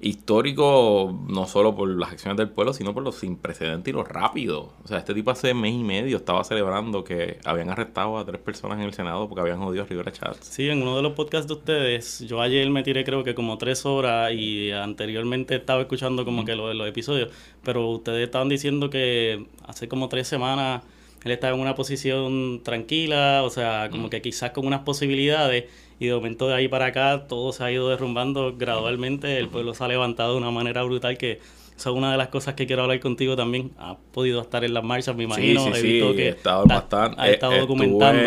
histórico, 0.00 1.18
no 1.28 1.46
solo 1.46 1.74
por 1.74 1.88
las 1.88 2.12
acciones 2.12 2.36
del 2.36 2.50
pueblo, 2.50 2.72
sino 2.72 2.92
por 2.92 3.02
lo 3.02 3.12
sin 3.12 3.36
precedente 3.36 3.90
y 3.90 3.92
lo 3.92 4.04
rápido. 4.04 4.72
O 4.84 4.88
sea, 4.88 4.98
este 4.98 5.14
tipo 5.14 5.30
hace 5.30 5.54
mes 5.54 5.72
y 5.72 5.82
medio 5.82 6.18
estaba 6.18 6.44
celebrando 6.44 7.02
que 7.02 7.38
habían 7.44 7.70
arrestado 7.70 8.18
a 8.18 8.24
tres 8.24 8.40
personas 8.40 8.78
en 8.78 8.84
el 8.84 8.92
Senado 8.92 9.28
porque 9.28 9.40
habían 9.40 9.58
jodido 9.58 9.84
a 9.84 9.86
Rivera 9.86 10.12
Chats. 10.12 10.46
Sí, 10.46 10.68
en 10.68 10.82
uno 10.82 10.96
de 10.96 11.02
los 11.02 11.14
podcasts 11.14 11.48
de 11.48 11.54
ustedes, 11.54 12.20
yo 12.20 12.40
ayer 12.40 12.68
me 12.70 12.82
tiré 12.82 13.04
creo 13.04 13.24
que 13.24 13.34
como 13.34 13.56
tres 13.58 13.86
horas 13.86 14.32
y 14.32 14.70
anteriormente 14.70 15.56
estaba 15.56 15.80
escuchando 15.80 16.24
como 16.24 16.44
que 16.44 16.54
lo 16.54 16.68
de 16.68 16.74
los 16.74 16.88
episodios, 16.88 17.30
pero 17.62 17.88
ustedes 17.88 18.24
estaban 18.24 18.48
diciendo 18.48 18.90
que 18.90 19.46
hace 19.66 19.88
como 19.88 20.08
tres 20.08 20.28
semanas 20.28 20.82
él 21.26 21.32
estaba 21.32 21.54
en 21.54 21.60
una 21.60 21.74
posición 21.74 22.62
tranquila, 22.62 23.42
o 23.44 23.50
sea, 23.50 23.88
como 23.90 24.08
que 24.10 24.22
quizás 24.22 24.52
con 24.52 24.66
unas 24.66 24.80
posibilidades 24.80 25.64
y 25.98 26.06
de 26.06 26.14
momento 26.14 26.48
de 26.48 26.54
ahí 26.54 26.68
para 26.68 26.86
acá 26.86 27.26
todo 27.28 27.52
se 27.52 27.64
ha 27.64 27.72
ido 27.72 27.88
derrumbando 27.88 28.56
gradualmente, 28.56 29.38
el 29.38 29.48
pueblo 29.48 29.74
se 29.74 29.84
ha 29.84 29.88
levantado 29.88 30.32
de 30.32 30.38
una 30.38 30.50
manera 30.50 30.82
brutal 30.82 31.18
que 31.18 31.40
son 31.76 31.98
una 31.98 32.10
de 32.10 32.16
las 32.16 32.28
cosas 32.28 32.54
que 32.54 32.66
quiero 32.66 32.82
hablar 32.82 33.00
contigo 33.00 33.36
también. 33.36 33.70
Ha 33.78 33.96
podido 34.12 34.40
estar 34.40 34.64
en 34.64 34.72
las 34.72 34.82
marchas, 34.82 35.14
me 35.14 35.24
imagino. 35.24 35.60
sí, 35.60 35.72
sí, 35.74 35.98
He 35.98 36.10
sí, 36.10 36.16
que 36.16 36.26
he 36.26 36.28
estado 36.30 36.64
bastante. 36.64 37.20
ha 37.20 37.28
estado 37.28 37.52
eh, 37.52 37.60
documentando. 37.60 38.18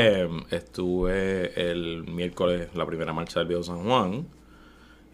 Estuve, 0.51 0.56
estuve 0.56 1.72
el 1.72 2.04
miércoles, 2.04 2.69
la 2.75 2.86
primera 2.86 3.12
marcha 3.12 3.40
del 3.40 3.48
Viejo 3.48 3.63
San 3.63 3.84
Juan. 3.84 4.28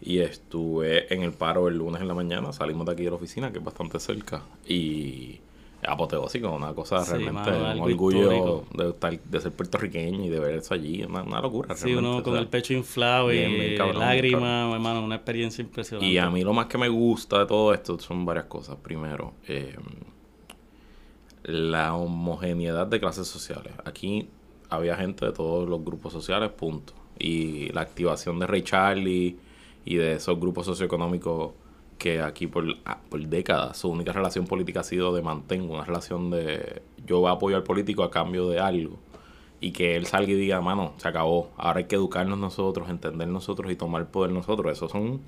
Y 0.02 0.18
estuve 0.18 1.12
en 1.12 1.22
el 1.22 1.32
paro 1.32 1.68
el 1.68 1.78
lunes 1.78 2.02
en 2.02 2.08
la 2.08 2.14
mañana. 2.14 2.52
Salimos 2.52 2.84
de 2.84 2.92
aquí 2.92 3.04
de 3.04 3.10
la 3.10 3.16
oficina, 3.16 3.50
que 3.50 3.58
es 3.58 3.64
bastante 3.64 3.98
cerca. 3.98 4.42
Y 4.68 5.40
apoteósico, 5.86 6.50
una 6.50 6.74
cosa 6.74 7.04
Sí, 7.04 7.12
realmente, 7.12 7.50
mano, 7.50 7.82
un 7.84 7.90
orgullo 7.90 8.64
de, 8.74 8.88
estar- 8.90 9.20
de 9.22 9.40
ser 9.40 9.52
puertorriqueño 9.52 10.24
y 10.24 10.28
de 10.28 10.40
ver 10.40 10.54
eso 10.56 10.74
allí. 10.74 11.02
Una, 11.04 11.22
una 11.22 11.40
locura. 11.40 11.74
Sí, 11.74 11.84
realmente, 11.84 12.08
uno 12.08 12.18
o 12.18 12.22
con 12.22 12.32
sea. 12.34 12.42
el 12.42 12.48
pecho 12.48 12.74
inflado 12.74 13.32
y 13.32 13.76
lágrimas, 13.76 14.74
hermano, 14.74 15.04
una 15.04 15.14
experiencia 15.16 15.62
impresionante. 15.62 16.06
Y 16.12 16.18
a 16.18 16.28
mí 16.30 16.42
lo 16.42 16.52
más 16.52 16.66
que 16.66 16.78
me 16.78 16.88
gusta 16.88 17.38
de 17.40 17.46
todo 17.46 17.72
esto 17.72 17.98
son 17.98 18.24
varias 18.24 18.46
cosas. 18.46 18.76
Primero, 18.82 19.32
eh, 19.48 19.76
la 21.44 21.94
homogeneidad 21.94 22.86
de 22.86 22.98
clases 23.00 23.28
sociales. 23.28 23.72
Aquí 23.84 24.28
había 24.68 24.96
gente 24.96 25.26
de 25.26 25.32
todos 25.32 25.68
los 25.68 25.84
grupos 25.84 26.12
sociales, 26.12 26.50
punto. 26.50 26.92
Y 27.18 27.68
la 27.72 27.82
activación 27.82 28.38
de 28.38 28.46
Ray 28.46 28.62
Charlie 28.62 29.36
y 29.84 29.94
de 29.96 30.14
esos 30.14 30.38
grupos 30.40 30.66
socioeconómicos 30.66 31.52
que 31.98 32.20
aquí 32.20 32.46
por, 32.46 32.64
ah, 32.84 32.98
por 33.08 33.20
décadas 33.26 33.78
su 33.78 33.88
única 33.88 34.12
relación 34.12 34.46
política 34.46 34.80
ha 34.80 34.84
sido 34.84 35.14
de 35.14 35.22
mantengo, 35.22 35.74
una 35.74 35.84
relación 35.84 36.30
de 36.30 36.82
yo 37.06 37.26
apoyo 37.28 37.56
al 37.56 37.62
político 37.62 38.02
a 38.02 38.10
cambio 38.10 38.48
de 38.48 38.60
algo. 38.60 38.98
Y 39.58 39.72
que 39.72 39.96
él 39.96 40.04
salga 40.06 40.30
y 40.30 40.34
diga, 40.34 40.60
mano, 40.60 40.92
se 40.98 41.08
acabó. 41.08 41.50
Ahora 41.56 41.78
hay 41.78 41.84
que 41.84 41.96
educarnos 41.96 42.38
nosotros, 42.38 42.90
entender 42.90 43.26
nosotros 43.28 43.72
y 43.72 43.76
tomar 43.76 44.10
poder 44.10 44.30
nosotros. 44.30 44.70
Eso 44.70 44.86
son 44.88 45.22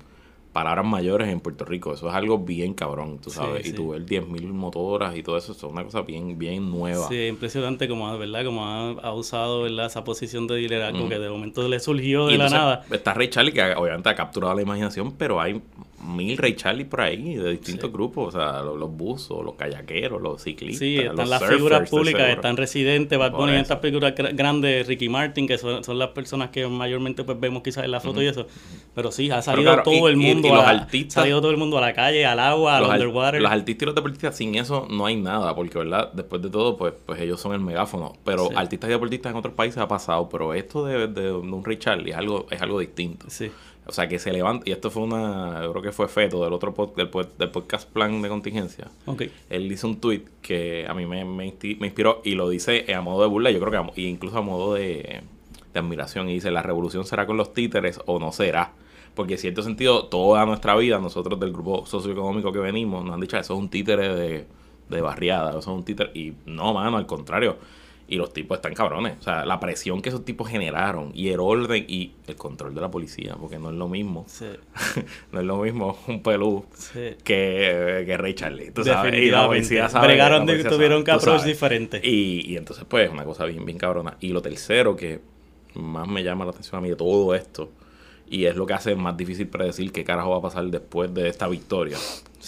palabras 0.53 0.85
mayores 0.85 1.29
en 1.29 1.39
Puerto 1.39 1.65
Rico. 1.65 1.93
Eso 1.93 2.07
es 2.09 2.13
algo 2.13 2.37
bien 2.37 2.75
cabrón, 2.75 3.17
tú 3.19 3.31
Sí, 3.31 3.37
sabes. 3.37 3.63
sí. 3.63 3.69
Y 3.71 3.73
tú 3.73 3.89
ver 3.89 4.05
10.000 4.05 4.43
motoras 4.53 5.15
y 5.15 5.23
todo 5.23 5.35
eso, 5.37 5.51
es 5.53 5.63
una 5.63 5.83
cosa 5.83 6.01
bien, 6.03 6.37
bien 6.37 6.69
nueva. 6.69 7.07
Sí, 7.07 7.25
impresionante 7.25 7.87
como, 7.87 8.15
¿verdad? 8.19 8.45
Como 8.45 8.65
ha, 8.65 8.91
ha 8.91 9.13
usado 9.13 9.63
¿verdad? 9.63 9.87
esa 9.87 10.03
posición 10.03 10.45
de 10.45 10.57
liderazgo 10.57 11.09
que 11.09 11.17
de 11.17 11.29
momento 11.29 11.67
le 11.67 11.79
surgió 11.79 12.27
de 12.27 12.35
Y 12.35 12.37
la 12.37 12.45
entonces, 12.45 12.59
nada. 12.59 12.85
Está 12.91 13.15
Ray 13.15 13.29
Charlie, 13.29 13.51
que 13.53 13.63
obviamente 13.73 14.09
ha 14.09 14.15
capturado 14.15 14.53
la 14.53 14.61
imaginación, 14.61 15.11
pero 15.17 15.41
hay 15.41 15.59
mil 16.01 16.37
Ray 16.37 16.55
Charlie 16.55 16.85
por 16.85 17.01
ahí, 17.01 17.35
de 17.35 17.51
distintos 17.51 17.91
grupos. 17.91 18.33
O 18.35 18.37
sea, 18.39 18.61
los, 18.61 18.77
los 18.77 18.89
buzos, 18.91 19.43
los 19.43 19.55
kayakeros, 19.55 20.21
los 20.21 20.41
ciclistas. 20.41 20.79
Sí, 20.79 20.97
están 20.97 21.15
los 21.17 21.29
las 21.29 21.39
surfers, 21.39 21.57
figuras 21.57 21.89
públicas, 21.89 22.29
están 22.29 22.57
residentes, 22.57 23.17
Bad 23.19 23.31
Bunny, 23.33 23.55
estas 23.55 23.79
figuras 23.81 24.13
gra- 24.15 24.35
grandes, 24.35 24.87
Ricky 24.87 25.09
Martin, 25.09 25.47
que 25.47 25.57
son, 25.57 25.83
son 25.83 25.99
las 25.99 26.09
personas 26.09 26.49
que 26.49 26.67
mayormente 26.67 27.23
pues 27.23 27.39
vemos 27.39 27.63
quizás 27.63 27.85
en 27.85 27.91
la 27.91 27.99
foto 27.99 28.21
y 28.21 28.27
eso. 28.27 28.47
Pero 28.95 29.11
sí, 29.11 29.29
ha 29.31 29.41
salido 29.41 29.71
claro, 29.71 29.83
todo 29.83 30.07
y- 30.07 30.11
el 30.11 30.17
mundo 30.17 30.47
y 30.47 30.51
a 30.51 30.55
los 30.55 30.63
la- 30.63 30.69
artistas- 30.71 31.17
ha 31.17 31.21
salido 31.21 31.41
todo 31.41 31.51
el 31.51 31.57
mundo 31.57 31.77
a 31.77 31.81
la 31.81 31.93
calle, 31.93 32.25
al 32.25 32.39
agua, 32.39 32.77
al 32.77 32.83
underwater. 32.85 33.41
los 33.41 33.51
artistas 33.51 33.83
y 33.83 33.85
los 33.85 33.95
deportistas, 33.95 34.35
sin 34.37 34.55
eso 34.55 34.87
no 34.89 35.05
hay 35.05 35.15
nada, 35.15 35.55
porque 35.55 35.77
verdad, 35.77 36.11
después 36.13 36.41
de 36.41 36.49
todo, 36.49 36.77
pues, 36.77 36.93
pues 37.05 37.19
ellos 37.21 37.39
son 37.39 37.53
el 37.53 37.59
megáfono. 37.59 38.13
Pero 38.23 38.47
Sí. 38.47 38.53
artistas 38.55 38.89
y 38.89 38.93
deportistas 38.93 39.31
en 39.31 39.37
otros 39.37 39.53
países 39.53 39.77
ha 39.79 39.87
pasado, 39.87 40.29
pero 40.29 40.53
esto 40.53 40.85
de, 40.85 41.07
de 41.07 41.31
un 41.31 41.63
Ray 41.63 41.77
Charlie 41.77 42.11
es 42.11 42.17
algo, 42.17 42.45
es 42.49 42.61
algo 42.61 42.79
distinto. 42.79 43.25
Sí. 43.29 43.51
O 43.89 43.91
sea, 43.91 44.07
que 44.07 44.19
se 44.19 44.31
levanta, 44.31 44.69
y 44.69 44.71
esto 44.71 44.91
fue 44.91 45.01
una, 45.01 45.63
yo 45.63 45.71
creo 45.71 45.81
que 45.81 45.91
fue 45.91 46.07
Feto 46.07 46.43
del 46.43 46.53
otro 46.53 46.93
del, 46.95 47.09
podcast 47.09 47.89
Plan 47.89 48.21
de 48.21 48.29
Contingencia. 48.29 48.87
Okay. 49.07 49.31
Él 49.49 49.71
hizo 49.71 49.87
un 49.87 49.99
tweet 49.99 50.25
que 50.43 50.85
a 50.87 50.93
mí 50.93 51.07
me, 51.07 51.25
me, 51.25 51.47
inspiró 51.47 52.21
y 52.23 52.35
lo 52.35 52.47
dice 52.49 52.85
a 52.93 53.01
modo 53.01 53.23
de 53.23 53.29
burla, 53.29 53.49
yo 53.49 53.59
creo 53.59 53.91
que 53.91 54.01
incluso 54.01 54.37
a 54.37 54.41
modo 54.43 54.75
de, 54.75 55.23
de 55.73 55.79
admiración. 55.79 56.29
Y 56.29 56.35
dice, 56.35 56.51
la 56.51 56.61
revolución 56.61 57.03
será 57.03 57.25
con 57.25 57.35
los 57.35 57.51
títeres 57.51 57.99
o 58.05 58.19
no 58.19 58.31
será. 58.31 58.73
Porque 59.15 59.33
en 59.33 59.39
cierto 59.39 59.63
sentido, 59.63 60.05
toda 60.05 60.45
nuestra 60.45 60.75
vida, 60.75 60.99
nosotros 60.99 61.39
del 61.39 61.51
grupo 61.51 61.87
socioeconómico 61.87 62.51
que 62.51 62.59
venimos, 62.59 63.03
nos 63.03 63.15
han 63.15 63.21
dicho, 63.21 63.37
eso 63.39 63.55
es 63.55 63.59
un 63.59 63.69
títere 63.69 64.13
de, 64.13 64.45
de 64.87 65.01
barriada, 65.01 65.49
eso 65.49 65.59
es 65.59 65.67
un 65.67 65.83
títere. 65.83 66.11
Y 66.13 66.33
no, 66.45 66.75
mano, 66.75 66.97
al 66.97 67.07
contrario 67.07 67.57
y 68.09 68.15
los 68.15 68.33
tipos 68.33 68.57
están 68.57 68.73
cabrones. 68.73 69.17
O 69.19 69.23
sea, 69.23 69.45
la 69.45 69.59
presión 69.59 70.01
que 70.01 70.09
esos 70.09 70.25
tipos 70.25 70.49
generaron 70.49 71.11
y 71.13 71.29
el 71.29 71.39
orden 71.39 71.85
y 71.87 72.13
el 72.27 72.35
control 72.35 72.73
de 72.73 72.81
la 72.81 72.89
policía, 72.89 73.35
porque 73.39 73.59
no 73.59 73.69
es 73.69 73.75
lo 73.75 73.87
mismo. 73.87 74.25
no 75.31 75.39
es 75.39 75.45
lo 75.45 75.57
mismo 75.57 75.97
un 76.07 76.21
pelú 76.21 76.65
que, 77.23 78.03
que 78.05 78.17
Ray 78.17 78.33
Charlie. 78.33 78.71
¿tú 78.71 78.83
sabes? 78.83 79.13
Y 79.15 79.29
la 79.29 79.45
policía 79.47 79.87
sabe. 79.89 80.07
Bregaron 80.07 80.45
de, 80.45 80.63
tuvieron 80.63 81.03
que 81.03 81.11
approach 81.11 81.43
diferente. 81.43 82.01
Y, 82.03 82.51
y 82.51 82.57
entonces, 82.57 82.85
pues, 82.87 83.09
una 83.11 83.23
cosa 83.23 83.45
bien, 83.45 83.65
bien 83.65 83.77
cabrona. 83.77 84.17
Y 84.19 84.29
lo 84.29 84.41
tercero 84.41 84.95
que 84.95 85.21
más 85.75 86.07
me 86.07 86.23
llama 86.23 86.45
la 86.45 86.51
atención 86.51 86.79
a 86.79 86.81
mí 86.81 86.89
de 86.89 86.95
todo 86.95 87.35
esto 87.35 87.69
y 88.29 88.45
es 88.45 88.55
lo 88.55 88.65
que 88.65 88.73
hace 88.73 88.95
más 88.95 89.17
difícil 89.17 89.47
predecir 89.47 89.91
qué 89.91 90.03
carajo 90.03 90.31
va 90.31 90.37
a 90.37 90.41
pasar 90.41 90.65
después 90.65 91.13
de 91.13 91.27
esta 91.27 91.47
victoria, 91.47 91.97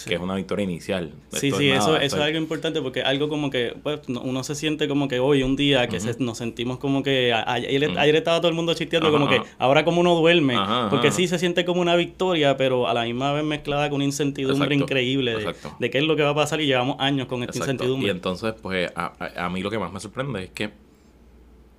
que 0.06 0.16
es 0.16 0.20
una 0.20 0.36
victoria 0.36 0.64
inicial. 0.64 1.14
Sí, 1.30 1.52
sí, 1.52 1.70
eso, 1.70 1.98
eso 1.98 2.16
es 2.18 2.22
algo 2.22 2.38
importante 2.38 2.82
porque 2.82 3.02
algo 3.02 3.30
como 3.30 3.50
que 3.50 3.76
pues, 3.82 4.02
uno 4.08 4.44
se 4.44 4.56
siente 4.56 4.88
como 4.88 5.08
que 5.08 5.20
hoy, 5.20 5.44
un 5.44 5.56
día, 5.56 5.88
que 5.88 6.00
nos 6.20 6.38
sentimos 6.38 6.80
como 6.80 7.04
que 7.04 7.34
ayer, 7.34 8.16
estaba 8.16 8.40
todo 8.40 8.50
el 8.50 8.56
mundo 8.56 8.74
chisteando 8.74 9.12
como 9.12 9.28
que 9.28 9.42
ahora 9.58 9.84
como 9.86 10.02
uno 10.02 10.16
duerme, 10.16 10.56
porque 10.90 11.12
sí 11.12 11.28
se 11.28 11.40
siente 11.40 11.66
como 11.66 11.82
una 11.82 11.96
victoria, 11.96 12.58
pero 12.58 12.88
a 12.88 12.94
la 12.94 13.04
misma 13.04 13.34
vez 13.34 13.44
mezclada 13.44 13.90
con 13.90 13.98
una 13.98 14.06
incertidumbre 14.06 14.76
increíble 14.76 15.54
de, 15.80 15.90
qué 15.90 15.98
es 15.98 16.04
lo 16.04 16.16
que 16.16 16.24
va 16.24 16.30
a 16.30 16.36
pasar 16.36 16.62
y 16.62 16.66
llevamos 16.66 16.98
años 17.00 17.28
con 17.28 17.44
esta 17.44 17.58
incertidumbre. 17.58 18.08
Y 18.08 18.12
entonces, 18.12 18.54
pues 18.62 18.92
a, 18.96 19.46
a 19.46 19.50
mí 19.50 19.62
lo 19.62 19.70
que 19.70 19.80
más 19.80 19.92
me 19.92 20.00
sorprende 20.00 20.44
es 20.44 20.50
que 20.52 20.70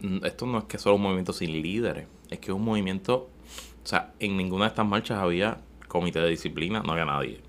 mm, 0.01 0.25
esto 0.25 0.47
no 0.47 0.59
es 0.59 0.65
que 0.65 0.79
solo 0.79 0.97
un 0.97 1.03
movimiento 1.03 1.33
sin 1.33 1.51
líderes, 1.63 2.07
es 2.31 2.39
que 2.39 2.51
es 2.51 2.55
un 2.55 2.65
movimiento 2.65 3.29
o 3.83 3.87
sea, 3.87 4.13
en 4.21 4.37
ninguna 4.37 4.67
de 4.67 4.69
estas 4.69 4.87
marchas 4.87 5.19
había 5.19 5.59
comité 5.89 6.21
de 6.21 6.29
disciplina, 6.29 6.83
no 6.85 6.93
había 6.93 7.05
nadie. 7.05 7.41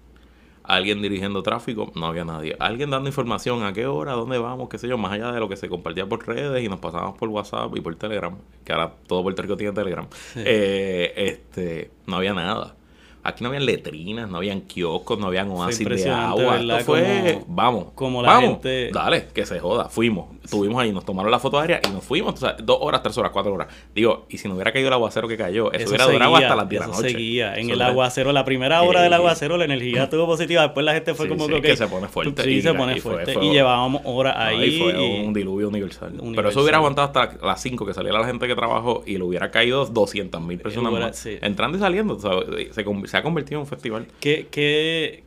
Alguien 0.64 1.02
dirigiendo 1.02 1.44
tráfico, 1.44 1.92
no 1.96 2.08
había 2.08 2.26
nadie. 2.26 2.56
Alguien 2.60 2.90
dando 2.90 3.10
información 3.10 3.64
a 3.64 3.74
qué 3.74 3.86
hora, 3.86 4.14
dónde 4.14 4.38
vamos, 4.38 4.70
qué 4.70 4.78
sé 4.78 4.88
yo, 4.88 4.98
más 4.98 5.12
allá 5.12 5.32
de 5.32 5.40
lo 5.40 5.50
que 5.50 5.58
se 5.58 5.70
compartía 5.70 6.08
por 6.08 6.26
redes 6.26 6.64
y 6.64 6.70
nos 6.70 6.80
pasábamos 6.80 7.18
por 7.18 7.30
WhatsApp 7.30 7.76
y 7.76 7.82
por 7.82 7.96
Telegram, 7.96 8.38
que 8.64 8.74
ahora 8.74 8.94
todo 9.08 9.24
Puerto 9.24 9.42
Rico 9.42 9.58
tiene 9.58 9.74
Telegram. 9.74 10.08
Eh, 10.36 11.14
este, 11.16 11.92
no 12.08 12.18
había 12.18 12.34
nada. 12.34 12.76
Aquí 13.24 13.44
no 13.44 13.50
habían 13.50 13.66
letrinas, 13.66 14.30
no 14.30 14.38
habían 14.38 14.62
kioscos, 14.62 15.18
no 15.18 15.28
habían 15.28 15.50
oasis 15.50 15.88
de 15.88 16.10
agua. 16.10 16.60
Esto 16.60 16.80
fue, 16.80 17.40
vamos, 17.48 17.88
como 17.96 18.22
la 18.22 18.30
vamos, 18.30 18.50
gente... 18.52 18.90
dale, 18.92 19.28
que 19.34 19.46
se 19.46 19.60
joda. 19.60 19.88
Fuimos, 19.88 20.28
estuvimos 20.44 20.82
ahí, 20.82 20.92
nos 20.92 21.06
tomaron 21.06 21.32
la 21.32 21.40
foto 21.40 21.58
aérea 21.58 21.80
y 21.88 21.92
nos 21.92 22.04
fuimos, 22.04 22.34
o 22.34 22.38
sea, 22.38 22.58
dos 22.62 22.78
horas, 22.82 23.02
tres 23.02 23.18
horas, 23.18 23.32
cuatro 23.32 23.54
horas. 23.54 23.70
Digo, 23.96 24.26
y 24.30 24.38
si 24.38 24.48
no 24.48 24.56
hubiera 24.56 24.74
caído 24.74 24.90
el 24.90 24.94
aguacero 24.94 25.28
que 25.28 25.38
cayó, 25.38 25.72
eso, 25.72 25.88
hubiera 25.88 26.06
durado 26.06 26.36
hasta 26.36 26.56
las 26.56 26.70
10 26.70 26.82
de 26.82 26.88
la 26.88 26.94
noche. 26.96 27.10
seguía. 27.10 27.56
En 27.56 27.70
el 27.70 27.82
aguacero, 27.82 28.32
la 28.34 28.44
primera 28.44 28.82
hora 28.82 29.02
del 29.02 29.14
aguacero, 29.14 29.58
la 29.58 29.66
energía 29.66 30.04
estuvo 30.04 30.26
positiva. 30.26 30.64
Después 30.64 30.86
la 30.86 30.94
gente 30.94 31.14
fue 31.14 31.30
como 31.30 31.48
que... 31.48 31.62
que 31.62 31.78
se 31.78 31.88
pone 31.88 32.08
fuerte. 32.08 32.44
Sí, 32.44 32.62
se 32.62 32.74
pone 32.74 33.00
fuerte. 33.00 33.36
y 33.42 33.52
llevábamos 33.52 34.02
horas 34.06 34.36
ahí. 34.38 34.76
y 34.76 34.80
fue 34.80 35.24
un 35.24 35.34
diluvio 35.34 35.70
universal. 35.70 36.14
Pero 36.36 36.50
eso 36.50 36.62
hubiera 36.62 36.78
aguantado 36.78 37.08
hasta 37.08 37.46
las 37.46 37.62
5 37.62 37.86
que 37.86 37.94
saliera 37.94 38.20
la 38.20 38.28
gente 38.28 38.48
que 38.48 38.56
trabajó 38.56 39.04
y 39.06 39.18
le 39.18 39.24
hubiera 39.24 39.50
caído 39.50 39.86
200 39.86 40.42
mil 40.42 40.60
personas 40.60 40.92
más. 40.92 41.26
Entrando 41.26 41.78
y 41.78 41.80
saliendo, 41.80 42.20
se, 42.20 42.84
se 43.14 43.18
ha 43.18 43.22
convertido 43.22 43.60
en 43.60 43.62
un 43.62 43.68
festival 43.68 44.08
que, 44.20 45.24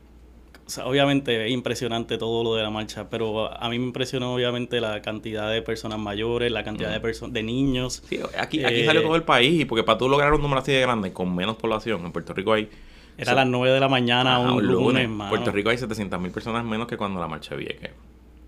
obviamente 0.85 1.47
es 1.47 1.53
impresionante 1.53 2.19
todo 2.19 2.43
lo 2.43 2.57
de 2.57 2.65
la 2.65 2.71
marcha, 2.71 3.09
pero 3.09 3.57
a 3.57 3.69
mí 3.69 3.79
me 3.79 3.85
impresionó 3.85 4.35
obviamente 4.35 4.81
la 4.81 5.01
cantidad 5.03 5.53
de 5.53 5.63
personas 5.63 5.97
mayores, 6.01 6.51
la 6.51 6.65
cantidad 6.65 6.91
de 6.91 6.99
personas 6.99 7.35
de 7.35 7.45
niños. 7.45 8.03
Sí, 8.09 8.19
aquí, 8.37 8.65
aquí 8.65 8.85
salió 8.85 9.03
eh, 9.03 9.05
todo 9.05 9.15
el 9.15 9.23
país, 9.23 9.67
porque 9.67 9.85
para 9.85 9.99
tú 9.99 10.09
lograr 10.09 10.35
un 10.35 10.43
número 10.43 10.63
así 10.63 10.73
de 10.73 10.81
grande, 10.81 11.13
con 11.13 11.33
menos 11.33 11.55
población, 11.59 12.05
en 12.05 12.11
Puerto 12.11 12.35
Rico 12.35 12.55
hay... 12.55 12.69
Era 13.17 13.31
a 13.31 13.35
las 13.37 13.47
9 13.47 13.75
de 13.75 13.81
la 13.81 13.89
mañana, 13.89 14.41
un, 14.41 14.67
lunes, 14.67 15.05
En 15.05 15.17
Puerto 15.17 15.53
Rico 15.53 15.71
hay 15.71 15.79
700 15.79 16.21
mil 16.21 16.33
personas 16.33 16.65
menos 16.65 16.89
que 16.89 16.97
cuando 16.97 17.21
la 17.21 17.29
marcha 17.29 17.55
Vieque. 17.55 17.93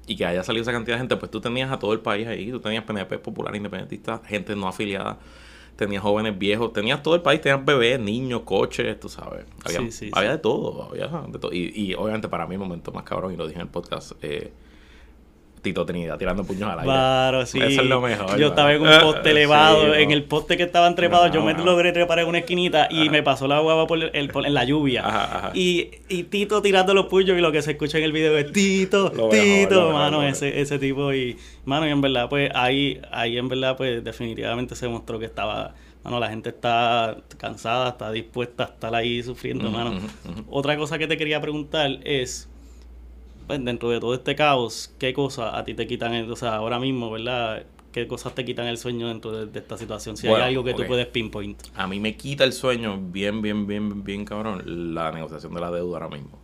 Y 0.08 0.16
que 0.16 0.26
haya 0.26 0.42
salido 0.42 0.62
esa 0.62 0.72
cantidad 0.72 0.96
de 0.96 1.02
gente, 1.02 1.16
pues 1.16 1.30
tú 1.30 1.40
tenías 1.40 1.70
a 1.70 1.78
todo 1.78 1.92
el 1.92 2.00
país 2.00 2.26
ahí, 2.26 2.50
tú 2.50 2.58
tenías 2.58 2.82
PNP 2.82 3.20
popular, 3.20 3.54
independentista, 3.54 4.20
gente 4.26 4.56
no 4.56 4.66
afiliada 4.66 5.16
tenía 5.78 6.00
jóvenes 6.00 6.36
viejos, 6.36 6.72
tenía 6.72 7.00
todo 7.00 7.14
el 7.14 7.22
país, 7.22 7.40
tenías 7.40 7.64
bebés, 7.64 8.00
niños, 8.00 8.42
coches, 8.44 8.98
tú 8.98 9.08
sabes. 9.08 9.46
Había, 9.64 9.88
había 10.10 10.30
de 10.32 10.38
todo, 10.38 10.82
había 10.82 11.06
de 11.06 11.38
todo. 11.38 11.52
Y, 11.52 11.72
y, 11.72 11.94
obviamente 11.94 12.28
para 12.28 12.48
mí 12.48 12.56
el 12.56 12.58
momento 12.58 12.90
más 12.90 13.04
cabrón, 13.04 13.32
y 13.32 13.36
lo 13.36 13.46
dije 13.46 13.60
en 13.60 13.66
el 13.66 13.70
podcast, 13.70 14.12
eh, 14.22 14.52
Tito 15.60 15.84
Trinidad 15.84 16.18
tirando 16.18 16.44
puños 16.44 16.64
al 16.64 16.80
aire. 16.80 16.84
Claro, 16.84 17.46
sí. 17.46 17.58
Eso 17.60 17.82
es 17.82 17.86
lo 17.88 18.00
mejor. 18.00 18.38
Yo 18.38 18.48
estaba 18.48 18.72
en 18.72 18.82
un 18.82 19.00
poste 19.00 19.30
elevado. 19.30 19.94
en 19.94 20.10
el 20.10 20.24
poste 20.24 20.56
que 20.56 20.62
estaban 20.62 20.94
trepados, 20.94 21.32
yo 21.32 21.42
me 21.42 21.54
logré 21.54 21.92
trepar 21.92 22.20
en 22.20 22.28
una 22.28 22.38
esquinita 22.38 22.88
y 22.90 23.08
me 23.10 23.22
pasó 23.22 23.48
la 23.48 23.60
guava 23.60 23.86
por, 23.86 24.02
el, 24.02 24.10
en 24.12 24.54
la 24.54 24.64
lluvia. 24.64 25.50
Y, 25.54 25.90
y, 26.08 26.24
Tito 26.24 26.62
tirando 26.62 26.94
los 26.94 27.06
puños 27.06 27.38
y 27.38 27.40
lo 27.40 27.52
que 27.52 27.62
se 27.62 27.72
escucha 27.72 27.98
en 27.98 28.04
el 28.04 28.12
video 28.12 28.36
es 28.36 28.52
Tito, 28.52 29.10
Tito, 29.30 29.92
mano, 29.92 30.22
ese, 30.22 30.60
ese 30.60 30.78
tipo. 30.78 31.12
Y, 31.12 31.36
mano, 31.64 31.86
y 31.86 31.90
en 31.90 32.00
verdad, 32.00 32.28
pues 32.28 32.50
ahí, 32.54 33.00
ahí 33.10 33.38
en 33.38 33.48
verdad, 33.48 33.76
pues 33.76 34.02
definitivamente 34.04 34.74
se 34.74 34.88
mostró 34.88 35.18
que 35.18 35.26
estaba 35.26 35.74
mano, 36.04 36.20
la 36.20 36.28
gente 36.28 36.50
está 36.50 37.16
cansada, 37.36 37.90
está 37.90 38.10
dispuesta 38.10 38.64
a 38.64 38.66
estar 38.66 38.94
ahí 38.94 39.22
sufriendo, 39.22 39.70
mano. 39.70 40.00
Otra 40.48 40.76
cosa 40.76 40.98
que 40.98 41.06
te 41.06 41.16
quería 41.16 41.40
preguntar 41.40 41.98
es, 42.04 42.48
pues, 43.48 43.64
dentro 43.64 43.88
de 43.90 43.98
todo 43.98 44.14
este 44.14 44.36
caos, 44.36 44.94
¿qué 44.98 45.12
cosas 45.12 45.54
a 45.54 45.64
ti 45.64 45.74
te 45.74 45.86
quitan, 45.86 46.14
el, 46.14 46.30
o 46.30 46.36
sea, 46.36 46.56
ahora 46.56 46.78
mismo, 46.78 47.10
¿verdad? 47.10 47.64
¿Qué 47.90 48.06
cosas 48.06 48.34
te 48.34 48.44
quitan 48.44 48.66
el 48.66 48.76
sueño 48.76 49.08
dentro 49.08 49.46
de, 49.46 49.58
esta 49.58 49.78
situación? 49.78 50.16
Si 50.16 50.28
hay 50.28 50.42
algo 50.42 50.62
que 50.62 50.74
tú 50.74 50.84
puedes 50.86 51.06
pinpoint. 51.06 51.60
A 51.74 51.86
mí 51.86 51.98
me 51.98 52.16
quita 52.16 52.44
el 52.44 52.52
sueño 52.52 53.00
bien, 53.00 53.40
bien, 53.40 53.66
bien, 53.66 54.04
bien 54.04 54.24
cabrón 54.26 54.94
la 54.94 55.10
negociación 55.10 55.54
de 55.54 55.60
la 55.60 55.70
deuda 55.70 55.98
ahora 55.98 56.08
mismo. 56.08 56.38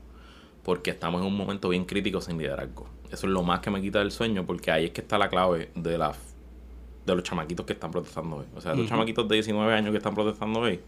Porque 0.65 0.91
estamos 0.91 1.21
en 1.21 1.27
un 1.27 1.37
momento 1.37 1.69
bien 1.69 1.85
crítico 1.85 2.23
sin 2.23 2.39
liderazgo. 2.39 2.89
Eso 3.13 3.27
es 3.27 3.33
lo 3.33 3.43
más 3.43 3.61
que 3.61 3.71
me 3.71 3.83
quita 3.83 4.01
el 4.01 4.11
sueño 4.11 4.47
porque 4.47 4.71
ahí 4.71 4.87
es 4.87 4.91
que 4.93 5.03
está 5.03 5.19
la 5.19 5.29
clave 5.29 5.71
de 5.75 5.99
la 5.99 6.15
de 7.05 7.15
los 7.15 7.23
chamaquitos 7.23 7.67
que 7.67 7.75
están 7.75 7.91
protestando 7.91 8.37
hoy. 8.37 8.47
O 8.57 8.63
sea, 8.63 8.75
los 8.75 8.89
chamaquitos 8.89 9.29
de 9.29 9.35
19 9.35 9.75
años 9.75 9.91
que 9.91 9.99
están 9.99 10.15
protestando 10.15 10.61
hoy, 10.61 10.81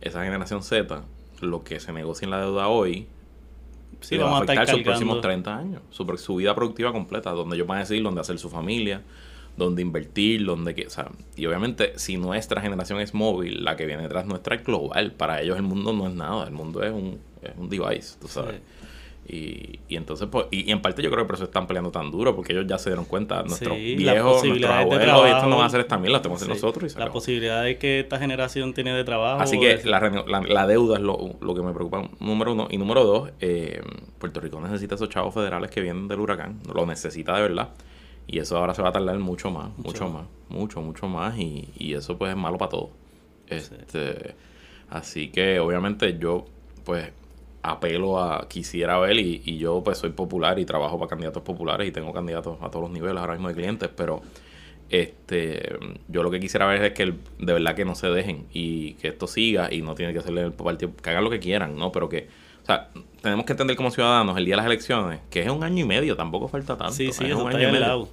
esa 0.00 0.24
generación 0.24 0.64
Z, 0.64 1.04
lo 1.40 1.62
que 1.62 1.78
se 1.78 1.92
negocia 1.92 2.26
en 2.26 2.32
la 2.32 2.40
deuda 2.40 2.66
hoy, 2.66 3.06
sí, 4.08 4.16
va 4.16 4.30
a 4.30 4.42
afectar 4.42 4.68
sus 4.68 4.82
próximos 4.82 5.20
30 5.20 5.56
años, 5.56 5.82
su, 5.90 6.04
su, 6.16 6.36
vida 6.36 6.54
productiva 6.54 6.92
completa, 6.92 7.30
donde 7.30 7.56
ellos 7.56 7.66
van 7.66 7.78
a 7.78 7.80
decidir 7.80 8.02
dónde 8.02 8.20
hacer 8.20 8.38
su 8.38 8.50
familia, 8.50 9.02
dónde 9.56 9.82
invertir, 9.82 10.44
dónde 10.44 10.74
que, 10.74 10.86
o 10.86 10.90
sea, 10.90 11.10
y 11.36 11.46
obviamente 11.46 11.92
si 11.96 12.16
nuestra 12.16 12.60
generación 12.60 13.00
es 13.00 13.14
móvil, 13.14 13.64
la 13.64 13.76
que 13.76 13.86
viene 13.86 14.02
detrás 14.02 14.26
nuestra 14.26 14.56
es 14.56 14.64
global, 14.64 15.12
para 15.12 15.40
ellos 15.40 15.56
el 15.56 15.62
mundo 15.62 15.92
no 15.92 16.08
es 16.08 16.14
nada, 16.14 16.46
el 16.46 16.52
mundo 16.52 16.82
es 16.82 16.92
un, 16.92 17.18
es 17.42 17.52
un 17.56 17.68
device, 17.68 18.16
tú 18.20 18.28
sabes. 18.28 18.60
Y, 19.26 19.80
y 19.88 19.96
entonces, 19.96 20.28
pues, 20.30 20.46
y, 20.50 20.70
en 20.70 20.82
parte 20.82 21.02
yo 21.02 21.10
creo 21.10 21.24
que 21.24 21.26
por 21.26 21.36
eso 21.36 21.44
están 21.44 21.66
peleando 21.66 21.90
tan 21.90 22.10
duro, 22.10 22.36
porque 22.36 22.52
ellos 22.52 22.66
ya 22.66 22.78
se 22.78 22.90
dieron 22.90 23.06
cuenta, 23.06 23.42
nuestros 23.42 23.76
viejos, 23.76 24.44
nuestros 24.44 24.70
abuelos, 24.70 25.26
esto 25.26 25.46
no 25.46 25.56
van 25.56 25.62
a 25.62 25.66
hacer 25.66 25.80
esta 25.80 25.96
mierda, 25.96 26.18
lo 26.18 26.22
tenemos 26.22 26.48
nosotros. 26.48 26.94
Y 26.94 26.98
la 26.98 27.10
posibilidad 27.10 27.62
de 27.62 27.78
que 27.78 28.00
esta 28.00 28.18
generación 28.18 28.74
tiene 28.74 28.92
de 28.92 29.04
trabajo. 29.04 29.40
Así 29.40 29.58
que 29.58 29.80
la, 29.84 30.00
la, 30.26 30.66
deuda 30.66 30.96
es 30.96 31.02
lo, 31.02 31.36
lo, 31.40 31.54
que 31.54 31.62
me 31.62 31.72
preocupa, 31.72 32.08
número 32.20 32.52
uno. 32.52 32.68
Y 32.70 32.76
número 32.76 33.04
dos, 33.04 33.30
eh, 33.40 33.80
Puerto 34.18 34.40
Rico 34.40 34.60
necesita 34.60 34.96
esos 34.96 35.08
chavos 35.08 35.32
federales 35.32 35.70
que 35.70 35.80
vienen 35.80 36.06
del 36.08 36.20
huracán, 36.20 36.60
lo 36.72 36.84
necesita 36.84 37.34
de 37.36 37.42
verdad. 37.42 37.70
Y 38.26 38.38
eso 38.38 38.56
ahora 38.58 38.74
se 38.74 38.82
va 38.82 38.88
a 38.88 38.92
tardar 38.92 39.18
mucho 39.18 39.50
más, 39.50 39.70
mucho, 39.78 40.08
más, 40.08 40.24
mucho, 40.48 40.80
mucho 40.80 41.08
más. 41.08 41.38
Y, 41.38 41.70
y 41.78 41.94
eso 41.94 42.18
pues 42.18 42.30
es 42.30 42.36
malo 42.36 42.58
para 42.58 42.70
todos. 42.70 42.90
Este, 43.48 44.34
Así 44.90 45.28
que 45.28 45.58
obviamente 45.58 46.18
yo, 46.18 46.44
pues 46.84 47.10
apelo 47.64 48.20
a 48.20 48.46
quisiera 48.48 48.98
ver 48.98 49.18
y, 49.18 49.42
y, 49.44 49.56
yo 49.56 49.82
pues 49.82 49.98
soy 49.98 50.10
popular 50.10 50.58
y 50.58 50.66
trabajo 50.66 50.98
para 50.98 51.08
candidatos 51.08 51.42
populares 51.42 51.88
y 51.88 51.92
tengo 51.92 52.12
candidatos 52.12 52.58
a 52.60 52.70
todos 52.70 52.82
los 52.82 52.90
niveles 52.90 53.16
ahora 53.16 53.32
mismo 53.32 53.48
de 53.48 53.54
clientes, 53.54 53.90
pero 53.96 54.22
este 54.90 55.78
yo 56.08 56.22
lo 56.22 56.30
que 56.30 56.40
quisiera 56.40 56.66
ver 56.66 56.84
es 56.84 56.92
que 56.92 57.06
de 57.06 57.52
verdad 57.52 57.74
que 57.74 57.86
no 57.86 57.94
se 57.94 58.08
dejen 58.08 58.46
y 58.52 58.94
que 58.94 59.08
esto 59.08 59.26
siga 59.26 59.72
y 59.72 59.80
no 59.80 59.94
tiene 59.94 60.12
que 60.12 60.18
hacerle 60.18 60.42
el 60.42 60.52
partido, 60.52 60.92
que 60.94 61.10
hagan 61.10 61.24
lo 61.24 61.30
que 61.30 61.40
quieran, 61.40 61.76
¿no? 61.76 61.90
Pero 61.90 62.10
que, 62.10 62.28
o 62.62 62.66
sea, 62.66 62.90
tenemos 63.22 63.46
que 63.46 63.54
entender 63.54 63.76
como 63.76 63.90
ciudadanos 63.90 64.36
el 64.36 64.44
día 64.44 64.52
de 64.52 64.58
las 64.58 64.66
elecciones, 64.66 65.20
que 65.30 65.40
es 65.40 65.48
un 65.48 65.64
año 65.64 65.84
y 65.84 65.88
medio, 65.88 66.16
tampoco 66.16 66.48
falta 66.48 66.76
tanto. 66.76 66.92
Sí, 66.92 67.12
sí, 67.12 67.24
es 67.24 67.34
un 67.34 67.48
año 67.48 67.68
y 67.68 67.72
medio. 67.72 68.08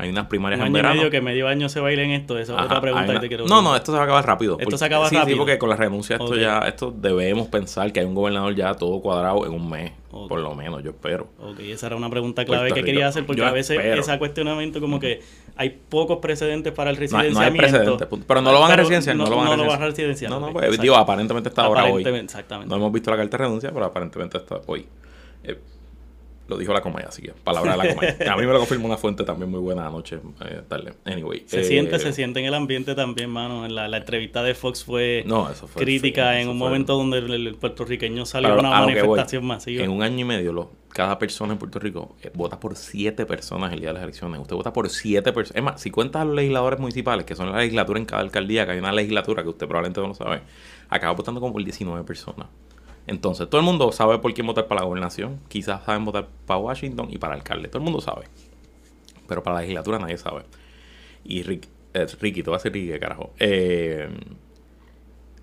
Hay 0.00 0.10
unas 0.10 0.26
primarias 0.26 0.60
un 0.60 0.66
año 0.66 0.78
en 0.78 0.96
medio 0.96 1.10
que 1.10 1.20
medio 1.20 1.48
año 1.48 1.68
se 1.68 1.80
baile 1.80 2.04
en 2.04 2.12
esto. 2.12 2.38
Esa 2.38 2.56
es 2.56 2.64
otra 2.66 2.80
pregunta 2.80 3.12
que 3.14 3.18
te 3.18 3.28
quiero 3.28 3.46
No, 3.46 3.60
no, 3.62 3.74
esto 3.74 3.90
se 3.90 3.96
va 3.96 4.02
a 4.02 4.04
acabar 4.04 4.24
rápido. 4.24 4.56
Esto 4.60 4.78
se 4.78 4.84
acaba 4.84 5.04
rápido. 5.10 5.26
Sí, 5.26 5.34
porque 5.34 5.58
con 5.58 5.68
la 5.68 5.74
renuncia 5.76 6.14
esto 6.16 6.36
ya, 6.36 6.60
esto 6.60 6.92
debemos 6.96 7.48
pensar 7.48 7.92
que 7.92 7.98
hay 8.00 8.06
un 8.06 8.14
gobernador 8.14 8.54
ya 8.54 8.74
todo 8.74 9.00
cuadrado 9.00 9.44
en 9.44 9.52
un 9.52 9.68
mes. 9.68 9.90
Por 10.10 10.38
lo 10.40 10.54
menos, 10.54 10.82
yo 10.84 10.90
espero. 10.90 11.28
Ok, 11.40 11.58
esa 11.60 11.88
era 11.88 11.96
una 11.96 12.08
pregunta 12.08 12.44
clave 12.44 12.72
que 12.72 12.82
quería 12.84 13.08
hacer 13.08 13.26
porque 13.26 13.44
a 13.44 13.50
veces 13.50 13.76
ese 13.78 14.18
cuestionamiento 14.18 14.80
como 14.80 15.00
que 15.00 15.20
hay 15.56 15.70
pocos 15.88 16.18
precedentes 16.18 16.72
para 16.72 16.90
el 16.90 16.96
No, 16.96 17.00
hay- 17.00 17.06
residenciamiento. 17.08 17.40
no 17.40 17.44
hay 17.44 17.58
precedentes, 17.72 18.06
punto. 18.06 18.24
Pero 18.28 18.40
no 18.40 18.52
lo 18.52 18.60
van 18.60 18.70
a 18.70 18.74
Pero 18.74 18.82
residenciar, 18.84 19.16
no, 19.16 19.26
lo 19.26 19.36
van 19.36 19.46
a 19.48 19.50
residenciar. 19.56 19.80
residenciar, 19.88 20.30
No, 20.30 20.40
no, 20.40 20.52
pues, 20.52 20.80
digo, 20.80 20.94
aparentemente 20.94 21.48
está 21.48 21.62
ahora 21.64 21.84
hoy. 21.86 22.04
Exactamente. 22.06 22.70
No 22.70 22.76
hemos 22.76 22.92
visto 22.92 23.10
la 23.10 23.16
carta 23.16 23.36
de 23.36 23.44
renuncia, 23.44 23.70
pero 23.72 23.84
aparentemente 23.84 24.38
está 24.38 24.60
hoy. 24.66 24.86
Eh, 25.42 25.58
lo 26.48 26.56
dijo 26.56 26.72
la 26.72 26.80
Comaya, 26.80 27.06
así 27.08 27.22
que 27.22 27.32
palabra 27.32 27.72
de 27.72 27.78
la 27.78 27.94
Comaya. 27.94 28.16
A 28.32 28.36
mí 28.36 28.46
me 28.46 28.52
lo 28.52 28.58
confirmó 28.58 28.86
una 28.86 28.96
fuente 28.96 29.22
también 29.22 29.50
muy 29.50 29.60
buena 29.60 29.86
anoche, 29.86 30.18
eh, 30.44 30.62
tarde. 30.66 30.94
Anyway. 31.04 31.44
Se 31.46 31.60
eh, 31.60 31.64
siente, 31.64 31.98
se 31.98 32.12
siente 32.12 32.40
en 32.40 32.46
el 32.46 32.54
ambiente 32.54 32.94
también, 32.94 33.30
mano. 33.30 33.68
La, 33.68 33.86
la 33.86 33.98
entrevista 33.98 34.42
de 34.42 34.54
Fox 34.54 34.82
fue 34.84 35.22
No, 35.26 35.50
eso 35.50 35.66
fue. 35.66 35.82
crítica 35.82 36.40
en 36.40 36.48
un 36.48 36.58
fue- 36.58 36.66
momento 36.68 36.96
donde 36.96 37.18
el, 37.18 37.46
el 37.46 37.54
puertorriqueño 37.54 38.24
salió 38.26 38.48
Pero 38.48 38.60
una 38.60 38.76
a 38.78 38.84
voy, 38.84 38.94
manifestación 38.94 39.44
masiva. 39.44 39.84
En 39.84 39.90
un 39.90 40.02
año 40.02 40.20
y 40.20 40.24
medio, 40.24 40.52
lo- 40.52 40.72
cada 40.88 41.18
persona 41.18 41.52
en 41.52 41.58
Puerto 41.58 41.78
Rico 41.78 42.16
eh, 42.22 42.30
vota 42.34 42.58
por 42.58 42.74
siete 42.74 43.26
personas 43.26 43.72
el 43.74 43.80
día 43.80 43.88
de 43.90 43.94
las 43.94 44.02
elecciones. 44.02 44.40
Usted 44.40 44.56
vota 44.56 44.72
por 44.72 44.88
siete 44.88 45.32
personas. 45.32 45.56
Es 45.58 45.62
más, 45.62 45.80
si 45.82 45.90
cuenta 45.90 46.22
a 46.22 46.24
los 46.24 46.34
legisladores 46.34 46.80
municipales, 46.80 47.26
que 47.26 47.36
son 47.36 47.52
la 47.52 47.58
legislatura 47.58 47.98
en 47.98 48.06
cada 48.06 48.22
alcaldía, 48.22 48.64
que 48.64 48.72
hay 48.72 48.78
una 48.78 48.90
legislatura 48.92 49.42
que 49.42 49.50
usted 49.50 49.66
probablemente 49.68 50.00
no 50.00 50.08
lo 50.08 50.14
sabe, 50.14 50.40
acaba 50.88 51.12
votando 51.12 51.40
como 51.40 51.52
por 51.52 51.62
19 51.62 52.04
personas. 52.04 52.48
Entonces, 53.08 53.48
todo 53.48 53.60
el 53.60 53.64
mundo 53.64 53.90
sabe 53.90 54.18
por 54.18 54.32
quién 54.34 54.46
votar 54.46 54.68
para 54.68 54.82
la 54.82 54.86
gobernación. 54.86 55.40
Quizás 55.48 55.84
saben 55.84 56.04
votar 56.04 56.28
para 56.46 56.60
Washington 56.60 57.08
y 57.10 57.18
para 57.18 57.34
alcalde. 57.34 57.68
Todo 57.68 57.78
el 57.78 57.84
mundo 57.84 58.00
sabe. 58.00 58.26
Pero 59.26 59.42
para 59.42 59.56
la 59.56 59.60
legislatura 59.62 59.98
nadie 59.98 60.18
sabe. 60.18 60.42
Y 61.24 61.42
Rick, 61.42 61.68
eh, 61.94 62.06
Ricky, 62.20 62.42
te 62.42 62.50
voy 62.50 62.56
a 62.56 62.58
decir 62.58 62.72
Ricky, 62.72 62.88
¿qué 62.88 63.00
carajo. 63.00 63.32
Eh, 63.38 64.08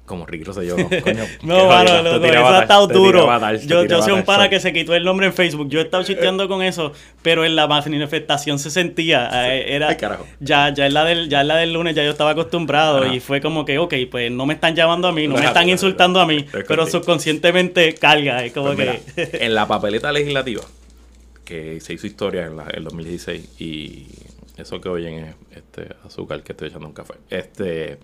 como 0.06 0.26
Ricky 0.26 0.44
Rosselló, 0.44 0.78
no, 0.78 0.88
coño. 1.04 1.24
No, 1.42 1.68
mano, 1.68 2.04
no, 2.04 2.20
no, 2.20 2.26
eso 2.26 2.48
ha 2.48 2.62
estado 2.62 2.88
duro. 2.88 3.28
Yo, 3.66 3.86
yo 3.86 4.02
soy 4.04 4.14
un 4.14 4.24
pana 4.24 4.44
sorry. 4.44 4.50
que 4.52 4.60
se 4.60 4.72
quitó 4.72 4.94
el 4.94 5.04
nombre 5.04 5.26
en 5.26 5.34
Facebook. 5.34 5.68
Yo 5.70 5.80
he 5.80 5.84
estado 5.84 6.04
chisteando 6.04 6.48
con 6.48 6.62
eso, 6.62 6.92
pero 7.24 7.44
en 7.44 7.56
la 7.56 7.68
manifestación 7.68 8.60
se 8.60 8.70
sentía. 8.70 9.28
Era, 9.56 9.90
Ay, 9.90 9.96
carajo. 9.98 10.28
ya, 10.40 10.72
ya, 10.74 10.86
en 10.86 10.94
la 10.94 11.06
del, 11.06 11.28
ya 11.30 11.42
en 11.42 11.48
la 11.48 11.56
del 11.58 11.74
lunes 11.74 11.96
ya 11.96 12.04
yo 12.04 12.12
estaba 12.12 12.32
acostumbrado 12.32 13.04
Ajá. 13.04 13.16
y 13.16 13.20
fue 13.20 13.42
como 13.42 13.66
que, 13.66 13.80
ok, 13.80 13.94
pues 14.12 14.32
no 14.32 14.46
me 14.46 14.54
están 14.54 14.76
llamando 14.76 15.08
a 15.08 15.12
mí, 15.12 15.28
no 15.28 15.36
me 15.38 15.46
están 15.46 15.68
insultando 15.70 16.20
a 16.22 16.28
mí, 16.28 16.46
pero 16.68 16.86
subconscientemente 16.86 17.96
carga. 17.96 18.44
Es 18.46 18.54
como 18.54 18.74
Pues 18.76 18.78
que. 18.78 19.02
mira, 19.18 19.30
en 19.46 19.56
la 19.56 19.68
papeleta 19.68 20.12
legislativa, 20.12 20.62
que 21.44 21.80
se 21.82 21.94
hizo 21.94 22.06
historia 22.08 22.46
en 22.46 22.58
la, 22.58 22.66
el 22.74 22.84
2016, 22.84 23.60
y 23.60 24.06
eso 24.58 24.80
que 24.82 24.90
oyen 24.90 25.14
es 25.16 25.36
este 25.58 25.88
azúcar 26.06 26.44
que 26.44 26.54
estoy 26.54 26.70
echando 26.70 26.88
un 26.88 26.94
café. 26.94 27.16
Este. 27.30 27.98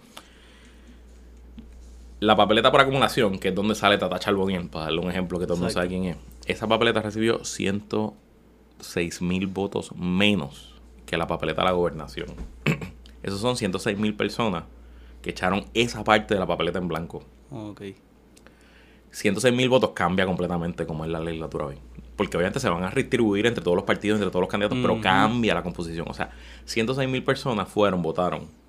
La 2.22 2.36
papeleta 2.36 2.72
por 2.72 2.80
acumulación, 2.82 3.40
que 3.40 3.48
es 3.48 3.56
donde 3.56 3.74
sale 3.74 3.98
Tata 3.98 4.20
Charbonnier, 4.20 4.70
para 4.70 4.86
darle 4.86 5.00
un 5.00 5.10
ejemplo 5.10 5.40
que 5.40 5.46
todo 5.46 5.56
el 5.56 5.62
mundo 5.62 5.74
sabe 5.74 5.88
quién 5.88 6.04
es. 6.06 6.18
Esa 6.46 6.68
papeleta 6.68 7.02
recibió 7.02 7.44
106 7.44 9.24
mil 9.24 9.48
votos 9.48 9.96
menos 9.96 10.80
que 11.08 11.18
la 11.18 11.26
papeleta 11.26 11.64
de 11.64 11.70
la 11.70 11.72
gobernación. 11.72 12.28
Esos 13.24 13.42
son 13.42 13.58
106 13.58 13.98
mil 13.98 14.14
personas 14.14 14.66
que 15.24 15.32
echaron 15.32 15.66
esa 15.74 16.04
parte 16.04 16.36
de 16.36 16.40
la 16.40 16.46
papeleta 16.46 16.78
en 16.78 16.88
blanco. 16.88 17.24
ok. 17.50 17.82
106 19.10 19.56
mil 19.56 19.68
votos 19.68 19.90
cambia 19.96 20.28
completamente 20.28 20.86
como 20.86 21.04
es 21.06 21.10
la 21.10 21.20
legislatura 21.20 21.66
hoy. 21.66 21.80
Porque 22.16 22.38
obviamente 22.38 22.60
se 22.60 22.70
van 22.70 22.84
a 22.84 22.92
redistribuir 22.92 23.48
entre 23.48 23.64
todos 23.64 23.76
los 23.76 23.86
partidos, 23.86 24.18
entre 24.20 24.30
todos 24.30 24.42
los 24.42 24.50
candidatos, 24.50 24.78
pero 24.80 25.02
cambia 25.02 25.56
la 25.56 25.64
composición. 25.64 26.06
O 26.08 26.14
sea, 26.14 26.30
106 26.66 27.10
mil 27.10 27.24
personas 27.24 27.68
fueron, 27.68 28.04
votaron 28.04 28.61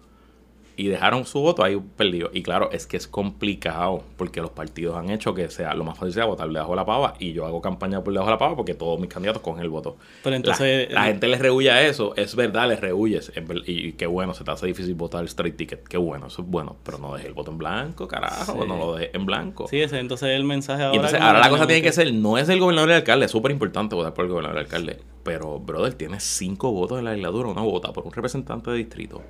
y 0.76 0.88
dejaron 0.88 1.24
su 1.24 1.40
voto 1.40 1.62
ahí 1.64 1.80
perdido. 1.96 2.30
Y 2.32 2.42
claro, 2.42 2.70
es 2.72 2.86
que 2.86 2.96
es 2.96 3.06
complicado 3.06 4.02
porque 4.16 4.40
los 4.40 4.50
partidos 4.50 4.96
han 4.96 5.10
hecho 5.10 5.34
que 5.34 5.48
sea 5.50 5.74
lo 5.74 5.84
más 5.84 5.98
fácil 5.98 6.14
sea 6.14 6.24
votar 6.24 6.48
debajo 6.48 6.70
de 6.70 6.76
la 6.76 6.86
pava 6.86 7.14
y 7.18 7.32
yo 7.32 7.44
hago 7.46 7.60
campaña 7.60 8.02
por 8.02 8.12
debajo 8.12 8.28
de 8.30 8.34
la 8.34 8.38
pava 8.38 8.56
porque 8.56 8.74
todos 8.74 8.98
mis 9.00 9.08
candidatos 9.10 9.42
cogen 9.42 9.62
el 9.62 9.70
voto. 9.70 9.96
Pero 10.22 10.36
entonces. 10.36 10.88
la, 10.90 11.00
la 11.00 11.06
gente 11.06 11.28
les 11.28 11.40
rehuye 11.40 11.70
a 11.70 11.82
eso, 11.86 12.14
es 12.16 12.34
verdad, 12.36 12.68
les 12.68 12.80
rehuyes. 12.80 13.32
Y 13.66 13.92
qué 13.92 14.06
bueno, 14.06 14.34
se 14.34 14.44
te 14.44 14.50
hace 14.50 14.66
difícil 14.66 14.94
votar 14.94 15.20
el 15.22 15.26
straight 15.28 15.56
ticket. 15.56 15.86
Qué 15.86 15.96
bueno, 15.98 16.26
eso 16.28 16.42
es 16.42 16.48
bueno. 16.48 16.76
Pero 16.84 16.98
no 16.98 17.12
dejes 17.12 17.28
el 17.28 17.34
voto 17.34 17.50
en 17.50 17.58
blanco, 17.58 18.08
carajo, 18.08 18.52
Sí. 18.62 18.68
no 18.68 18.76
lo 18.76 18.94
dejes 18.94 19.14
en 19.14 19.26
blanco. 19.26 19.66
Sí, 19.68 19.80
ese 19.80 19.98
entonces 19.98 20.30
es 20.30 20.36
el 20.36 20.44
mensaje 20.44 20.82
ahora. 20.82 20.94
Y 20.94 20.96
entonces 20.96 21.20
ahora 21.20 21.40
la 21.40 21.48
cosa 21.50 21.66
tiene 21.66 21.82
que 21.82 21.92
ser, 21.92 22.12
no 22.14 22.38
es 22.38 22.48
el 22.48 22.58
gobernador 22.60 22.90
y 22.90 22.92
el 22.92 22.98
alcalde, 22.98 23.26
es 23.26 23.30
súper 23.30 23.52
importante 23.52 23.94
votar 23.94 24.14
por 24.14 24.24
el 24.24 24.30
gobernador 24.30 24.56
y 24.56 24.60
el 24.60 24.64
alcalde. 24.66 24.98
Pero, 25.22 25.60
brother, 25.60 25.94
tiene 25.94 26.18
cinco 26.18 26.72
votos 26.72 26.98
en 26.98 27.04
la 27.04 27.10
legislatura, 27.12 27.48
una 27.48 27.62
vota 27.62 27.92
por 27.92 28.04
un 28.04 28.12
representante 28.12 28.70
de 28.72 28.78
distrito, 28.78 29.22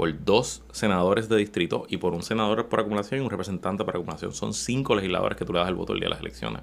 por 0.00 0.24
dos 0.24 0.62
senadores 0.72 1.28
de 1.28 1.36
distrito 1.36 1.84
y 1.86 1.98
por 1.98 2.14
un 2.14 2.22
senador 2.22 2.70
por 2.70 2.80
acumulación 2.80 3.20
y 3.20 3.22
un 3.24 3.28
representante 3.28 3.84
por 3.84 3.94
acumulación. 3.96 4.32
Son 4.32 4.54
cinco 4.54 4.94
legisladores 4.94 5.36
que 5.36 5.44
tú 5.44 5.52
le 5.52 5.58
das 5.58 5.68
el 5.68 5.74
voto 5.74 5.92
el 5.92 6.00
día 6.00 6.06
de 6.06 6.14
las 6.14 6.20
elecciones. 6.20 6.62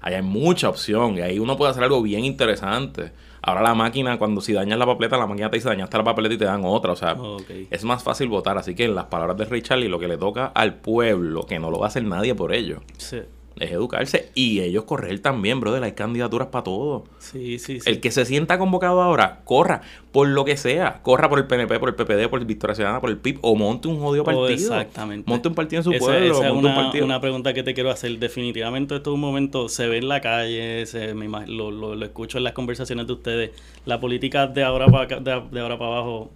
Ahí 0.00 0.14
hay 0.14 0.22
mucha 0.22 0.68
opción 0.68 1.16
y 1.16 1.20
ahí 1.20 1.38
uno 1.38 1.56
puede 1.56 1.70
hacer 1.70 1.84
algo 1.84 2.02
bien 2.02 2.24
interesante. 2.24 3.12
Ahora 3.40 3.62
la 3.62 3.74
máquina, 3.76 4.18
cuando 4.18 4.40
si 4.40 4.52
dañas 4.52 4.76
la 4.80 4.84
papeleta, 4.86 5.16
la 5.16 5.28
máquina 5.28 5.48
te 5.48 5.58
dice 5.58 5.68
dañaste 5.68 5.96
la 5.96 6.02
papeleta 6.02 6.34
y 6.34 6.38
te 6.38 6.44
dan 6.44 6.62
otra. 6.64 6.90
O 6.90 6.96
sea, 6.96 7.12
Ok. 7.12 7.50
es 7.70 7.84
más 7.84 8.02
fácil 8.02 8.26
votar. 8.26 8.58
Así 8.58 8.74
que 8.74 8.86
en 8.86 8.96
las 8.96 9.04
palabras 9.04 9.36
de 9.36 9.44
Ray 9.44 9.62
Charlie, 9.62 9.88
lo 9.88 10.00
que 10.00 10.08
le 10.08 10.16
toca 10.18 10.46
al 10.46 10.74
pueblo, 10.80 11.46
que 11.46 11.60
no 11.60 11.70
lo 11.70 11.78
va 11.78 11.86
a 11.86 11.88
hacer 11.88 12.02
nadie 12.02 12.34
por 12.34 12.52
ellos, 12.52 12.80
Sí, 12.98 13.20
es 13.60 13.70
educarse 13.70 14.30
y 14.34 14.60
ellos 14.60 14.84
correr 14.84 15.18
también, 15.20 15.60
brother. 15.60 15.82
Hay 15.84 15.92
candidaturas 15.92 16.48
para 16.48 16.64
todo. 16.64 17.04
sí, 17.18 17.58
sí. 17.58 17.80
sí. 17.80 17.90
El 17.90 18.00
que 18.00 18.10
se 18.10 18.24
sienta 18.24 18.58
convocado 18.58 19.00
ahora, 19.02 19.40
corra 19.44 19.82
por 20.12 20.28
lo 20.28 20.44
que 20.44 20.56
sea. 20.56 21.00
Corra 21.02 21.28
por 21.28 21.38
el 21.38 21.46
PNP, 21.46 21.78
por 21.78 21.88
el 21.88 21.94
PPD, 21.94 22.28
por 22.28 22.40
el 22.40 22.46
Victoria 22.46 22.74
Ciudadana, 22.74 23.00
por 23.00 23.10
el 23.10 23.16
PIB 23.18 23.38
o 23.42 23.54
monte 23.56 23.88
un 23.88 23.98
jodido 24.00 24.22
Oh, 24.22 24.26
partido. 24.26 24.52
exactamente. 24.52 25.30
Monte 25.30 25.48
un 25.48 25.54
partido 25.54 25.80
en 25.80 25.84
su 25.84 25.92
Esa- 25.92 26.04
pueblo, 26.04 26.34
esa 26.34 26.46
es 26.48 26.52
monte 26.52 26.66
un 26.66 26.72
una, 26.72 26.82
partido. 26.82 27.04
una 27.04 27.20
pregunta 27.20 27.54
que 27.54 27.62
te 27.62 27.74
quiero 27.74 27.90
hacer. 27.90 28.18
Definitivamente 28.18 28.96
esto 28.96 29.10
es 29.10 29.14
un 29.14 29.20
momento, 29.20 29.68
se 29.68 29.86
ve 29.86 29.98
en 29.98 30.08
la 30.08 30.20
calle, 30.20 30.84
se, 30.86 31.14
me 31.14 31.28
imag- 31.28 31.46
lo, 31.46 31.70
lo- 31.70 31.94
lo 31.94 32.04
escucho 32.04 32.38
en 32.38 32.44
las 32.44 32.52
conversaciones 32.52 33.06
de 33.06 33.12
ustedes. 33.12 33.50
La 33.86 34.00
política 34.00 34.46
de 34.46 34.62
ahora 34.64 34.86
para 34.86 35.06
de, 35.20 35.42
de 35.50 35.60
ahora 35.60 35.78
para 35.78 35.90
abajo 35.92 36.30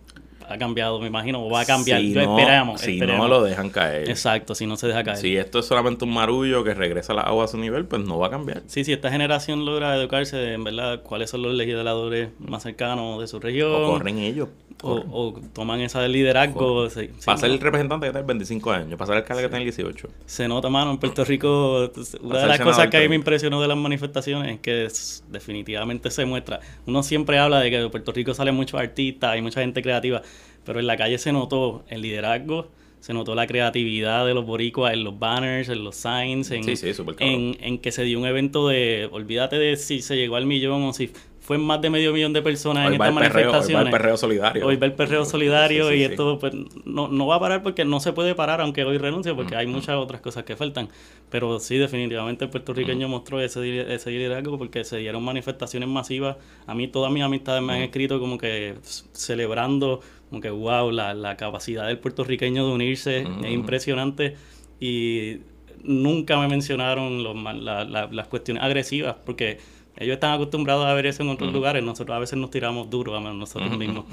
ha 0.49 0.59
cambiado, 0.59 1.01
me 1.01 1.07
imagino, 1.07 1.45
o 1.45 1.51
va 1.51 1.61
a 1.61 1.65
cambiar. 1.65 2.01
Si 2.01 2.13
Yo 2.13 2.23
no, 2.23 2.39
esperamos. 2.39 2.81
Si 2.81 2.93
esperemos. 2.95 3.21
no 3.21 3.29
lo 3.29 3.43
dejan 3.43 3.71
caer. 3.71 4.09
Exacto, 4.09 4.55
si 4.55 4.67
no 4.67 4.77
se 4.77 4.87
deja 4.87 5.03
caer. 5.05 5.19
Si 5.19 5.37
esto 5.37 5.59
es 5.59 5.67
solamente 5.67 6.05
un 6.05 6.15
marullo 6.15 6.63
que 6.65 6.75
regresa 6.75 7.15
la 7.15 7.23
agua 7.23 7.45
a 7.45 7.49
su 7.49 7.59
nivel, 7.59 7.85
pues 7.87 8.03
no 8.03 8.19
va 8.19 8.29
a 8.29 8.31
cambiar. 8.31 8.63
Sí, 8.67 8.85
si 8.85 8.93
esta 8.93 9.11
generación 9.11 9.65
logra 9.65 9.97
educarse 9.97 10.53
en 10.53 10.65
verdad 10.65 11.03
cuáles 11.03 11.31
son 11.31 11.43
los 11.43 11.55
legisladores 11.55 12.31
más 12.39 12.63
cercanos 12.63 13.21
de 13.21 13.27
su 13.27 13.41
región. 13.41 13.73
O 13.73 13.93
corren 13.93 14.19
ellos. 14.19 14.49
O, 14.83 14.93
o 15.11 15.41
toman 15.55 15.81
esa 15.81 16.07
liderazgo. 16.07 16.89
se- 16.91 17.07
sí, 17.07 17.13
para 17.25 17.39
ser 17.39 17.51
el 17.51 17.61
representante 17.61 18.07
que 18.07 18.13
tiene 18.13 18.27
25 18.27 18.71
años, 18.73 18.99
para 18.99 19.07
ser 19.07 19.15
el 19.17 19.23
alcalde 19.23 19.43
que 19.45 19.49
tiene 19.49 19.65
18. 19.65 20.09
Se 20.27 20.49
nota, 20.49 20.69
mano, 20.69 20.91
en 20.93 20.99
Puerto 20.99 21.25
Rico, 21.25 21.91
una 22.23 22.39
de 22.41 22.47
las 22.47 22.61
cosas 22.61 22.89
que 22.89 22.97
a 22.97 23.01
mí 23.01 23.09
me 23.09 23.15
impresionó 23.17 23.61
de 23.63 23.69
las 23.69 23.77
manifestaciones 23.77 24.55
es 24.55 24.61
que 24.61 24.85
es- 24.87 25.25
definitivamente 25.31 26.11
se 26.11 26.25
muestra. 26.25 26.61
Uno 26.87 27.03
siempre 27.03 27.39
habla 27.39 27.61
de 27.61 27.71
que 27.71 27.79
de 27.79 27.89
Puerto 27.89 28.13
Rico 28.13 28.35
salen 28.35 28.55
muchos 28.55 28.79
artistas 28.81 29.37
y 29.39 29.43
mucha 29.43 29.61
gente 29.61 29.83
creativa, 29.83 30.23
pero 30.65 30.79
en 30.81 30.87
la 30.87 30.97
calle 30.97 31.19
se 31.19 31.33
notó 31.33 31.85
el 31.89 32.03
liderazgo, 32.03 32.69
se 33.01 33.13
notó 33.15 33.35
la 33.37 33.47
creatividad 33.47 34.27
de 34.27 34.35
los 34.35 34.45
boricuas 34.45 34.93
en 34.93 35.05
los 35.05 35.17
banners, 35.19 35.69
en 35.69 35.85
los 35.85 35.95
signs, 35.97 36.51
en, 36.51 36.65
Sí, 36.65 36.77
sí, 36.77 36.93
en, 37.21 37.57
en 37.61 37.79
que 37.79 37.93
se 37.93 38.03
dio 38.03 38.19
un 38.19 38.27
evento 38.27 38.67
de, 38.69 39.09
olvídate 39.13 39.57
de 39.59 39.77
si 39.77 40.03
se 40.03 40.17
llegó 40.17 40.35
al 40.37 40.47
millón 40.47 40.83
o 40.83 40.93
si 40.93 41.13
fue 41.47 41.59
más 41.59 41.81
de 41.81 41.91
medio 41.91 42.13
millón 42.13 42.33
de 42.33 42.43
personas 42.43 42.89
Hoy 42.89 42.97
en 42.97 43.01
estas 43.01 43.15
perreo, 43.15 43.21
hoy 43.21 43.23
va 43.23 43.27
el 43.27 43.45
manifestaciones. 43.45 43.93
perreo 43.93 44.17
solidario. 44.17 44.67
Hoy 44.67 44.77
va 44.77 44.87
el 44.87 44.93
perreo 44.95 45.25
solidario 45.25 45.85
Sí, 45.89 45.91
sí, 45.91 45.95
y 45.95 45.99
sí. 46.07 46.11
esto 46.11 46.39
pues, 46.41 46.53
no, 46.85 47.07
no 47.07 47.27
va 47.29 47.37
a 47.37 47.41
parar 47.41 47.63
porque 47.63 47.85
no 47.85 48.01
se 48.01 48.13
puede 48.13 48.35
parar 48.35 48.61
aunque 48.61 48.83
hoy 48.85 48.99
renuncie 48.99 49.33
porque 49.33 49.55
hay 49.55 49.67
muchas 49.69 49.95
otras 49.97 50.21
cosas 50.21 50.43
que 50.43 50.57
faltan. 50.57 50.89
Pero 51.31 51.61
sí, 51.61 51.77
definitivamente 51.79 52.45
el 52.47 52.51
puertorriqueño 52.51 53.09
mostró 53.09 53.41
ese, 53.41 53.95
ese 53.95 54.11
liderazgo 54.11 54.59
porque 54.59 54.83
se 54.85 54.97
dieron 54.99 55.23
manifestaciones 55.25 55.89
masivas. 55.89 56.37
A 56.67 56.75
mí 56.75 56.89
todas 56.89 57.13
mis 57.13 57.23
amistades 57.23 57.63
me 57.63 57.75
han 57.75 57.83
escrito 57.83 58.19
como 58.19 58.39
que 58.39 58.75
celebrando, 59.13 60.01
como 60.31 60.41
que 60.41 60.51
wow, 60.51 60.91
la, 60.91 61.15
la 61.15 61.37
capacidad 61.37 61.87
del 61.87 61.99
puertorriqueño 61.99 62.67
de 62.67 62.73
unirse 62.73 63.21
es 63.45 63.51
impresionante 63.51 64.35
y 64.81 65.39
nunca 65.83 66.39
me 66.39 66.49
mencionaron 66.49 67.23
los 67.23 67.37
la- 67.63 67.85
las 68.11 68.27
cuestiones 68.29 68.63
agresivas 68.63 69.17
porque 69.25 69.59
ellos 69.99 70.15
están 70.15 70.33
acostumbrados 70.33 70.87
a 70.87 70.93
ver 70.95 71.07
eso 71.07 71.23
en 71.23 71.31
otros 71.31 71.53
lugares. 71.53 71.83
Nosotros 71.83 72.15
a 72.17 72.19
veces 72.19 72.39
nos 72.39 72.51
tiramos 72.51 72.91
duro 72.91 73.17
a 73.17 73.21
nosotros 73.21 73.77
mismos. 73.77 74.05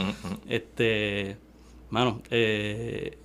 Este, 0.47 1.37
mano, 1.89 2.21
eh, 2.29 3.17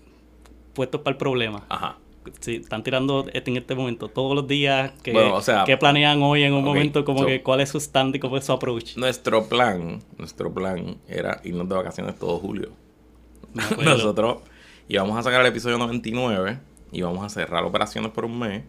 puestos 0.75 1.01
para 1.03 1.13
el 1.13 1.19
problema. 1.19 1.65
Ajá. 1.69 1.99
Sí, 2.41 2.57
están 2.57 2.83
tirando 2.83 3.25
en 3.33 3.57
este 3.57 3.75
momento 3.75 4.09
todos 4.09 4.35
los 4.35 4.47
días 4.47 4.93
que, 5.03 5.13
Bueno, 5.13 5.35
o 5.35 5.41
sea, 5.41 5.65
que 5.65 5.79
planean 5.79 6.23
hoy 6.23 6.43
en 6.43 6.53
un 6.53 6.63
momento 6.63 7.03
como 7.05 7.21
so- 7.21 7.27
que 7.27 7.43
cuál 7.43 7.61
es 7.61 7.71
su 7.71 7.79
stand 7.79 8.17
y 8.17 8.19
cómo 8.19 8.37
es 8.37 8.45
su 8.45 8.53
approach. 8.53 8.97
Nuestro 8.99 9.49
plan, 9.49 10.03
nuestro 10.19 10.53
plan 10.53 10.99
era 11.09 11.41
irnos 11.45 11.69
de 11.69 11.75
vacaciones 11.75 12.19
todo 12.19 12.39
julio. 12.39 12.71
Nosotros 13.83 14.39
íbamos 14.89 15.17
a 15.19 15.23
sacar 15.23 15.41
el 15.41 15.47
episodio 15.47 15.79
99 15.79 16.59
y 16.93 17.01
vamos 17.03 17.25
a 17.25 17.29
cerrar 17.31 17.65
operaciones 17.65 18.11
por 18.13 18.25
un 18.27 18.39
mes 18.39 18.63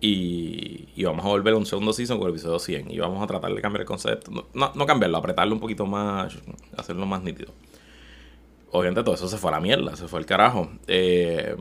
y, 0.00 0.88
y 0.94 1.04
vamos 1.04 1.24
a 1.24 1.28
volver 1.28 1.54
a 1.54 1.56
un 1.56 1.66
segundo 1.66 1.92
season 1.92 2.18
con 2.18 2.28
el 2.28 2.34
episodio 2.34 2.58
100 2.58 2.90
y 2.90 2.98
vamos 2.98 3.22
a 3.22 3.26
tratar 3.26 3.52
de 3.54 3.60
cambiar 3.62 3.80
el 3.82 3.86
concepto. 3.86 4.30
No, 4.30 4.46
no, 4.54 4.72
no 4.74 4.86
cambiarlo, 4.86 5.16
apretarlo 5.18 5.54
un 5.54 5.60
poquito 5.60 5.86
más, 5.86 6.36
hacerlo 6.76 7.06
más 7.06 7.22
nítido. 7.22 7.52
Obviamente 8.72 9.02
todo 9.04 9.14
eso 9.14 9.28
se 9.28 9.38
fue 9.38 9.50
a 9.50 9.54
la 9.54 9.60
mierda, 9.60 9.96
se 9.96 10.06
fue 10.08 10.18
al 10.18 10.26
carajo. 10.26 10.68
Eh, 10.86 11.54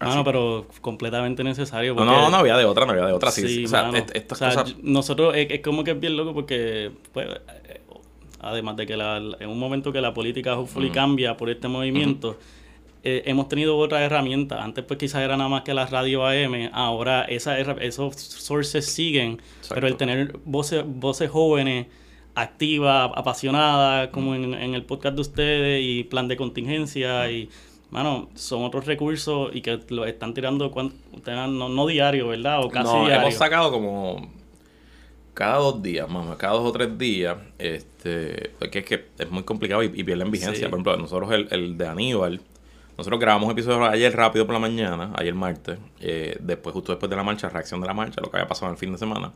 Mano, 0.00 0.12
así- 0.14 0.22
pero 0.24 0.66
completamente 0.80 1.42
necesario. 1.42 1.92
no, 1.94 1.98
porque- 1.98 2.10
no, 2.12 2.30
no 2.30 2.36
había 2.36 2.56
de 2.56 2.64
otra, 2.64 2.86
no 2.86 2.92
había 2.92 3.06
de 3.06 3.12
otra. 3.12 3.30
Sí, 3.30 3.46
Sí, 3.48 3.64
o 3.64 3.68
sea, 3.68 3.90
est- 3.90 4.14
estas 4.14 4.40
O 4.40 4.50
sea, 4.50 4.62
cosas... 4.62 4.76
nosotros 4.82 5.34
es, 5.36 5.50
es 5.50 5.60
como 5.60 5.82
que 5.82 5.92
es 5.92 6.00
bien 6.00 6.16
loco 6.16 6.34
porque 6.34 6.92
pues, 7.12 7.26
eh, 7.64 7.80
además 8.40 8.76
de 8.76 8.86
que 8.86 8.96
la, 8.96 9.16
en 9.16 9.48
un 9.48 9.58
momento 9.58 9.92
que 9.92 10.00
la 10.00 10.12
política 10.14 10.56
hopefully 10.58 10.90
cambia 10.90 11.36
por 11.36 11.50
este 11.50 11.68
movimiento, 11.68 12.36
eh, 13.04 13.22
hemos 13.26 13.48
tenido 13.48 13.76
otras 13.78 14.02
herramientas. 14.02 14.60
Antes 14.60 14.84
pues 14.84 14.98
quizás 14.98 15.22
era 15.22 15.36
nada 15.36 15.48
más 15.48 15.62
que 15.62 15.74
la 15.74 15.86
radio 15.86 16.26
AM, 16.26 16.70
ahora 16.72 17.22
esa, 17.22 17.58
esos 17.58 18.14
sources 18.16 18.86
siguen, 18.86 19.40
pero 19.68 19.88
el 19.88 19.96
tener 19.96 20.36
voces, 20.44 20.84
voces 20.86 21.30
jóvenes, 21.30 21.88
activas, 22.34 23.10
apasionadas, 23.14 24.08
como 24.08 24.34
en, 24.34 24.54
el 24.54 24.84
podcast 24.84 25.16
de 25.16 25.20
ustedes 25.20 25.82
y 25.84 26.04
plan 26.04 26.28
de 26.28 26.36
contingencia 26.36 27.30
y... 27.30 27.48
Mano, 27.90 28.30
son 28.34 28.64
otros 28.64 28.86
recursos 28.86 29.50
y 29.54 29.60
que 29.60 29.78
lo 29.90 30.06
están 30.06 30.32
tirando 30.32 30.72
no, 31.26 31.68
no 31.68 31.86
diario, 31.86 32.28
¿verdad? 32.28 32.64
O 32.64 32.70
casi 32.70 32.90
no, 32.90 33.06
hemos 33.10 33.34
sacado 33.34 33.70
como 33.70 34.30
cada 35.34 35.56
dos 35.58 35.82
días, 35.82 36.08
más 36.08 36.36
cada 36.36 36.54
dos 36.54 36.66
o 36.66 36.72
tres 36.72 36.96
días, 36.96 37.36
este, 37.58 38.50
porque 38.58 38.78
es 38.78 38.84
que 38.86 39.04
es 39.18 39.30
muy 39.30 39.42
complicado 39.42 39.82
y, 39.82 39.92
y 39.94 40.04
pierden 40.04 40.30
vigencia. 40.30 40.70
Por 40.70 40.78
ejemplo, 40.78 40.96
nosotros 40.96 41.32
el, 41.32 41.48
el 41.50 41.76
de 41.76 41.86
Aníbal, 41.86 42.40
nosotros 42.96 43.20
grabamos 43.20 43.46
un 43.46 43.52
episodio 43.52 43.84
ayer 43.84 44.14
rápido 44.14 44.46
por 44.46 44.54
la 44.54 44.58
mañana, 44.58 45.12
ayer 45.16 45.34
martes, 45.34 45.78
eh, 46.00 46.36
después, 46.40 46.72
justo 46.72 46.92
después 46.92 47.08
de 47.08 47.16
la 47.16 47.22
marcha, 47.22 47.48
reacción 47.48 47.80
de 47.80 47.86
la 47.86 47.94
marcha, 47.94 48.20
lo 48.20 48.30
que 48.30 48.36
había 48.36 48.48
pasado 48.48 48.66
en 48.66 48.72
el 48.72 48.78
fin 48.78 48.92
de 48.92 48.98
semana. 48.98 49.32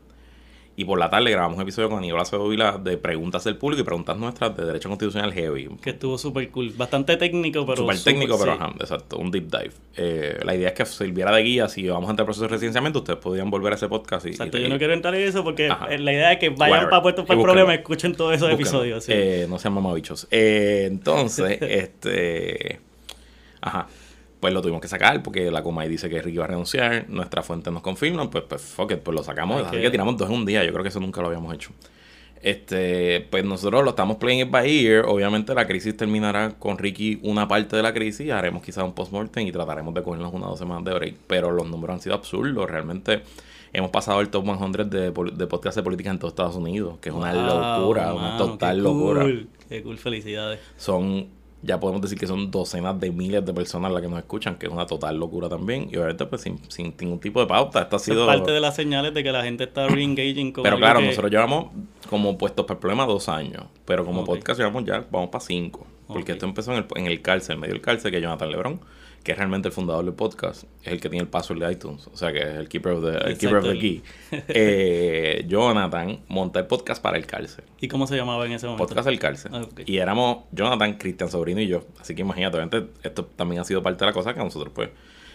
Y 0.79 0.85
por 0.85 0.99
la 0.99 1.09
tarde 1.09 1.31
grabamos 1.31 1.55
un 1.55 1.63
episodio 1.63 1.89
con 1.89 1.97
Aníbal 1.97 2.21
Acevedo 2.21 2.47
Vila 2.49 2.77
de 2.77 2.97
preguntas 2.97 3.43
del 3.43 3.57
público 3.57 3.81
y 3.81 3.83
preguntas 3.83 4.15
nuestras 4.15 4.55
de 4.55 4.63
Derecho 4.63 4.89
Constitucional 4.89 5.33
Heavy. 5.33 5.69
Que 5.81 5.89
estuvo 5.89 6.19
súper 6.19 6.51
cool. 6.51 6.71
Bastante 6.77 7.17
técnico, 7.17 7.65
pero. 7.65 7.77
Súper 7.77 7.99
técnico, 7.99 8.37
pero 8.37 8.51
ajá, 8.51 8.71
exacto. 8.79 9.17
Un 9.17 9.31
deep 9.31 9.49
dive. 9.49 9.71
Eh, 9.95 10.37
la 10.43 10.53
idea 10.53 10.67
es 10.67 10.75
que 10.75 10.85
sirviera 10.85 11.31
de 11.31 11.41
guía. 11.41 11.67
Si 11.67 11.87
vamos 11.87 12.07
a 12.07 12.11
entrar 12.11 12.27
proceso 12.27 12.43
de 12.43 12.49
residenciamiento, 12.49 12.99
ustedes 12.99 13.17
podrían 13.17 13.49
volver 13.49 13.73
a 13.73 13.75
ese 13.75 13.87
podcast. 13.87 14.27
Y, 14.27 14.29
exacto, 14.29 14.59
yo 14.59 14.69
no 14.69 14.77
quiero 14.77 14.93
entrar 14.93 15.15
en 15.15 15.27
eso 15.27 15.43
porque 15.43 15.67
la 15.67 16.13
idea 16.13 16.33
es 16.33 16.37
que 16.37 16.49
vayan 16.49 16.91
para 16.91 17.01
Puerto 17.01 17.25
para 17.25 17.39
el 17.39 17.43
problema 17.43 17.73
y 17.73 17.77
escuchen 17.77 18.13
todos 18.13 18.35
esos 18.35 18.51
episodios. 18.51 19.09
Eh, 19.09 19.47
no 19.49 19.57
sean 19.57 19.73
mamabichos. 19.73 20.27
Eh, 20.29 20.85
entonces, 20.85 21.57
este. 21.59 22.81
Ajá 23.61 23.87
pues 24.39 24.53
lo 24.53 24.61
tuvimos 24.61 24.81
que 24.81 24.87
sacar 24.87 25.23
porque 25.23 25.49
la 25.51 25.63
Comay 25.63 25.89
dice 25.89 26.09
que 26.09 26.21
Ricky 26.21 26.37
va 26.37 26.45
a 26.45 26.47
renunciar, 26.47 27.09
nuestra 27.09 27.41
fuente 27.41 27.71
nos 27.71 27.81
confirma, 27.81 28.29
pues, 28.29 28.43
pues 28.47 28.61
fuck 28.61 28.91
it, 28.91 28.99
pues 28.99 29.15
lo 29.15 29.23
sacamos, 29.23 29.63
así 29.65 29.77
que 29.77 29.89
tiramos 29.89 30.17
dos 30.17 30.29
en 30.29 30.35
un 30.35 30.45
día, 30.45 30.63
yo 30.63 30.71
creo 30.71 30.83
que 30.83 30.89
eso 30.89 30.99
nunca 30.99 31.21
lo 31.21 31.27
habíamos 31.27 31.53
hecho. 31.53 31.71
Este, 32.43 33.27
pues 33.31 33.43
nosotros 33.43 33.83
lo 33.83 33.89
estamos 33.89 34.17
playing 34.17 34.45
it 34.45 34.51
by 34.51 34.85
ear, 34.85 35.05
obviamente 35.05 35.55
la 35.55 35.65
crisis 35.65 35.97
terminará 35.97 36.51
con 36.51 36.77
Ricky 36.77 37.19
una 37.23 37.47
parte 37.47 37.75
de 37.75 37.81
la 37.81 37.93
crisis, 37.93 38.29
haremos 38.31 38.61
quizás 38.61 38.83
un 38.83 38.93
post-mortem 38.93 39.47
y 39.47 39.51
trataremos 39.51 39.93
de 39.95 40.03
cogernos 40.03 40.31
una 40.31 40.45
o 40.45 40.49
dos 40.51 40.59
semanas 40.59 40.85
de 40.85 40.93
break, 40.93 41.15
pero 41.25 41.51
los 41.51 41.67
números 41.67 41.95
han 41.95 42.01
sido 42.01 42.15
absurdos, 42.15 42.69
realmente 42.69 43.23
hemos 43.73 43.89
pasado 43.89 44.21
el 44.21 44.29
top 44.29 44.45
100 44.45 44.89
de, 44.89 45.11
de 45.11 45.47
podcast 45.47 45.77
de 45.77 45.83
política 45.83 46.11
en 46.11 46.19
todos 46.19 46.33
Estados 46.33 46.55
Unidos, 46.55 46.99
que 47.01 47.09
es 47.09 47.15
una 47.15 47.33
locura, 47.33 48.13
una 48.13 48.37
total 48.37 48.83
locura. 48.83 49.25
Qué 49.67 49.83
cool, 49.83 49.97
felicidades. 49.97 50.59
Son 50.77 51.27
ya 51.61 51.79
podemos 51.79 52.01
decir 52.01 52.17
que 52.17 52.27
son 52.27 52.51
docenas 52.51 52.99
de 52.99 53.11
miles 53.11 53.45
de 53.45 53.53
personas 53.53 53.91
las 53.91 54.01
que 54.01 54.07
nos 54.07 54.19
escuchan, 54.19 54.57
que 54.57 54.67
es 54.67 54.71
una 54.71 54.85
total 54.85 55.17
locura 55.17 55.49
también. 55.49 55.89
Y 55.91 55.97
obviamente, 55.97 56.25
pues 56.25 56.41
sin, 56.41 56.59
sin 56.69 56.93
ningún 56.99 57.19
tipo 57.19 57.39
de 57.39 57.47
pauta. 57.47 57.81
Esto 57.81 57.95
ha 57.95 57.99
sido. 57.99 58.21
Es 58.29 58.37
parte 58.37 58.51
de 58.51 58.59
las 58.59 58.75
señales 58.75 59.13
de 59.13 59.23
que 59.23 59.31
la 59.31 59.43
gente 59.43 59.63
está 59.63 59.87
re-engaging 59.87 60.51
con. 60.51 60.63
Pero 60.63 60.77
claro, 60.77 61.01
nosotros 61.01 61.31
llevamos 61.31 61.71
como 62.09 62.37
puestos 62.37 62.65
para 62.65 62.75
el 62.75 62.79
problema 62.79 63.05
dos 63.05 63.27
años. 63.27 63.63
Pero 63.85 64.05
como 64.05 64.23
podcast 64.23 64.59
llevamos 64.59 64.85
ya, 64.85 65.05
vamos 65.11 65.29
para 65.29 65.43
cinco. 65.43 65.87
Porque 66.07 66.33
esto 66.33 66.45
empezó 66.45 66.71
en 66.71 66.77
el, 66.77 66.85
en 66.95 67.07
el 67.07 67.21
cárcel, 67.21 67.55
en 67.55 67.61
medio 67.61 67.73
del 67.73 67.81
cárcel, 67.81 68.11
que 68.11 68.21
Jonathan 68.21 68.49
Lebron 68.49 68.79
que 69.27 69.33
es 69.33 69.37
realmente 69.37 69.67
el 69.67 69.73
fundador 69.73 70.05
del 70.05 70.13
podcast, 70.13 70.63
es 70.81 70.93
el 70.93 71.01
que 71.01 71.09
tiene 71.09 71.23
el 71.23 71.27
password 71.27 71.59
de 71.59 71.73
iTunes, 71.73 72.07
o 72.07 72.15
sea 72.15 72.31
que 72.31 72.39
es 72.39 72.55
el 72.55 72.69
keeper 72.69 72.93
of 72.93 73.03
the, 73.03 73.29
el 73.29 73.37
keeper 73.37 73.57
of 73.57 73.65
the 73.65 73.77
key. 73.77 74.01
Eh, 74.31 75.43
Jonathan 75.49 76.19
monta 76.29 76.61
el 76.61 76.65
podcast 76.65 77.01
para 77.01 77.17
el 77.17 77.25
cárcel. 77.25 77.65
¿Y 77.81 77.89
cómo 77.89 78.07
se 78.07 78.15
llamaba 78.15 78.45
en 78.45 78.53
ese 78.53 78.67
momento? 78.67 78.85
Podcast 78.85 79.05
del 79.05 79.19
cárcel. 79.19 79.51
Ah, 79.53 79.65
y 79.85 79.97
éramos 79.97 80.45
Jonathan, 80.53 80.93
Cristian 80.93 81.29
Sobrino 81.29 81.59
y 81.59 81.67
yo. 81.67 81.83
Así 81.99 82.15
que 82.15 82.21
imagínate, 82.21 82.87
esto 83.03 83.25
también 83.25 83.59
ha 83.59 83.65
sido 83.65 83.83
parte 83.83 83.99
de 83.99 84.05
la 84.05 84.13
cosa 84.13 84.33
que 84.33 84.39
nosotros 84.39 84.71
pues 84.73 84.91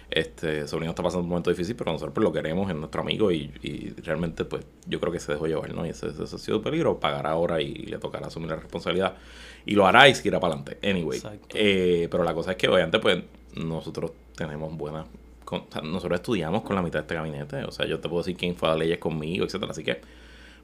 este 0.09 0.67
Sobrino 0.67 0.93
está 0.93 1.03
pasando 1.03 1.25
un 1.25 1.29
momento 1.29 1.51
difícil, 1.51 1.77
pero 1.77 1.93
nosotros 1.93 2.15
pues, 2.15 2.25
lo 2.25 2.33
queremos, 2.33 2.71
es 2.71 2.77
nuestro 2.77 3.03
amigo 3.03 3.31
y, 3.31 3.95
realmente 4.05 4.47
pues 4.47 4.65
yo 4.87 5.01
creo 5.01 5.13
que 5.13 5.21
se 5.21 5.33
dejó 5.33 5.47
llevar, 5.47 5.75
¿no? 5.75 5.85
Y 5.85 5.91
ese, 5.91 6.07
ha 6.07 6.27
sido 6.27 6.63
peligro, 6.63 6.99
pagará 6.99 7.33
ahora 7.33 7.61
y 7.61 7.75
le 7.75 7.99
tocará 7.99 8.29
asumir 8.29 8.49
la 8.49 8.57
responsabilidad 8.57 9.17
y 9.65 9.75
lo 9.75 9.87
hará 9.87 10.09
y 10.09 10.15
seguirá 10.15 10.41
para 10.41 10.55
adelante. 10.55 10.79
Anyway, 10.89 11.21
eh, 11.55 12.09
pero 12.11 12.25
la 12.25 12.35
cosa 12.35 12.53
es 12.53 12.57
que 12.57 12.69
obviamente 12.69 12.99
pues 12.99 13.23
nosotros 13.55 14.13
tenemos 14.37 14.77
buenas... 14.77 15.07
nosotros 15.83 16.21
estudiamos 16.21 16.63
con 16.63 16.77
la 16.77 16.83
mitad 16.83 17.01
de 17.01 17.03
este 17.03 17.15
gabinete. 17.15 17.65
O 17.65 17.73
sea, 17.73 17.87
yo 17.87 18.01
te 18.01 18.09
puedo 18.09 18.23
decir 18.23 18.37
quién 18.37 18.57
fue 18.57 18.71
a 18.71 18.75
leyes 18.75 18.99
conmigo, 18.99 19.45
etcétera. 19.45 19.73
Así 19.73 19.85
que, 19.85 20.01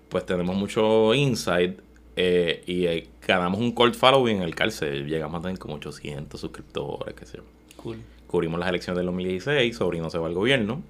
pues 0.09 0.25
tenemos 0.25 0.57
mucho 0.57 1.15
insight 1.15 1.79
eh, 2.17 2.63
y 2.67 2.87
eh, 2.87 3.09
ganamos 3.27 3.61
un 3.61 3.73
cold 3.73 3.95
following 3.95 4.39
en 4.39 4.43
el 4.43 4.55
cárcel. 4.55 5.07
Llegamos 5.07 5.39
a 5.39 5.43
tener 5.43 5.59
como 5.59 5.75
800 5.75 6.41
suscriptores, 6.41 7.15
qué 7.15 7.27
sé 7.27 7.39
yo. 7.39 7.45
Cool. 7.77 7.99
Cubrimos 8.27 8.59
las 8.59 8.69
elecciones 8.69 8.99
del 8.99 9.07
2016, 9.07 9.77
Sobrino 9.77 10.11
se 10.11 10.19
va 10.19 10.27
al 10.27 10.35
gobierno 10.35 10.83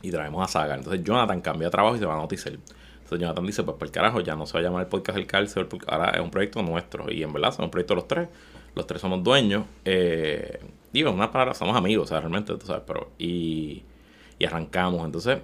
y 0.00 0.10
traemos 0.10 0.42
a 0.42 0.50
Saga. 0.50 0.76
Entonces 0.76 1.02
Jonathan 1.02 1.40
cambia 1.40 1.66
de 1.66 1.70
trabajo 1.72 1.96
y 1.96 1.98
se 1.98 2.06
va 2.06 2.14
a 2.14 2.18
Noticel. 2.18 2.58
Entonces 3.08 3.22
Jonathan 3.22 3.46
dice, 3.46 3.62
pues 3.62 3.78
por 3.78 3.88
el 3.88 3.92
carajo, 3.92 4.20
ya 4.20 4.36
no 4.36 4.44
se 4.44 4.52
va 4.52 4.60
a 4.60 4.62
llamar 4.64 4.82
el 4.82 4.88
podcast 4.88 5.16
del 5.16 5.26
cárcel, 5.26 5.66
ahora 5.86 6.10
es 6.10 6.20
un 6.20 6.30
proyecto 6.30 6.62
nuestro. 6.62 7.10
Y 7.10 7.22
en 7.22 7.32
verdad, 7.32 7.54
es 7.54 7.58
un 7.58 7.70
proyecto 7.70 7.94
de 7.94 8.00
los 8.00 8.06
tres. 8.06 8.28
Los 8.74 8.86
tres 8.86 9.00
somos 9.00 9.24
dueños. 9.24 9.64
Eh, 9.86 10.60
digo, 10.92 11.10
una 11.10 11.32
palabra, 11.32 11.54
somos 11.54 11.74
amigos, 11.74 12.04
o 12.04 12.08
sea, 12.08 12.20
realmente, 12.20 12.54
tú 12.54 12.66
sabes, 12.66 12.82
pero. 12.86 13.08
Y, 13.18 13.82
y 14.38 14.44
arrancamos. 14.44 15.06
Entonces, 15.06 15.38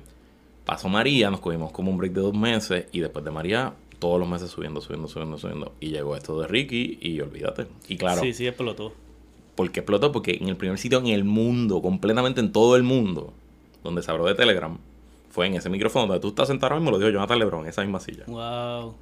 pasó 0.66 0.90
María, 0.90 1.30
nos 1.30 1.40
cogimos 1.40 1.72
como 1.72 1.90
un 1.90 1.96
break 1.96 2.12
de 2.12 2.20
dos 2.20 2.34
meses. 2.34 2.84
Y 2.92 3.00
después 3.00 3.24
de 3.24 3.30
María, 3.30 3.72
todos 3.98 4.20
los 4.20 4.28
meses 4.28 4.50
subiendo, 4.50 4.82
subiendo, 4.82 5.08
subiendo, 5.08 5.38
subiendo. 5.38 5.72
Y 5.80 5.88
llegó 5.88 6.16
esto 6.16 6.38
de 6.38 6.46
Ricky, 6.46 6.98
y 7.00 7.18
olvídate. 7.22 7.66
Y 7.88 7.96
claro. 7.96 8.20
Sí, 8.20 8.34
sí, 8.34 8.46
explotó. 8.46 8.92
¿Por 9.54 9.72
qué 9.72 9.80
explotó? 9.80 10.12
Porque 10.12 10.32
en 10.38 10.48
el 10.48 10.58
primer 10.58 10.76
sitio 10.76 10.98
en 10.98 11.06
el 11.06 11.24
mundo, 11.24 11.80
completamente 11.80 12.40
en 12.40 12.52
todo 12.52 12.76
el 12.76 12.82
mundo, 12.82 13.32
donde 13.82 14.02
se 14.02 14.10
habló 14.10 14.26
de 14.26 14.34
Telegram, 14.34 14.76
fue 15.34 15.46
en 15.48 15.54
ese 15.54 15.68
micrófono 15.68 16.06
donde 16.06 16.20
tú 16.20 16.28
estás 16.28 16.46
sentado 16.46 16.76
mismo, 16.76 16.92
lo 16.92 16.98
dijo 16.98 17.10
Jonathan 17.10 17.38
Lebron, 17.40 17.62
en 17.62 17.70
esa 17.70 17.82
misma 17.82 17.98
silla. 17.98 18.22
Wow 18.28 18.94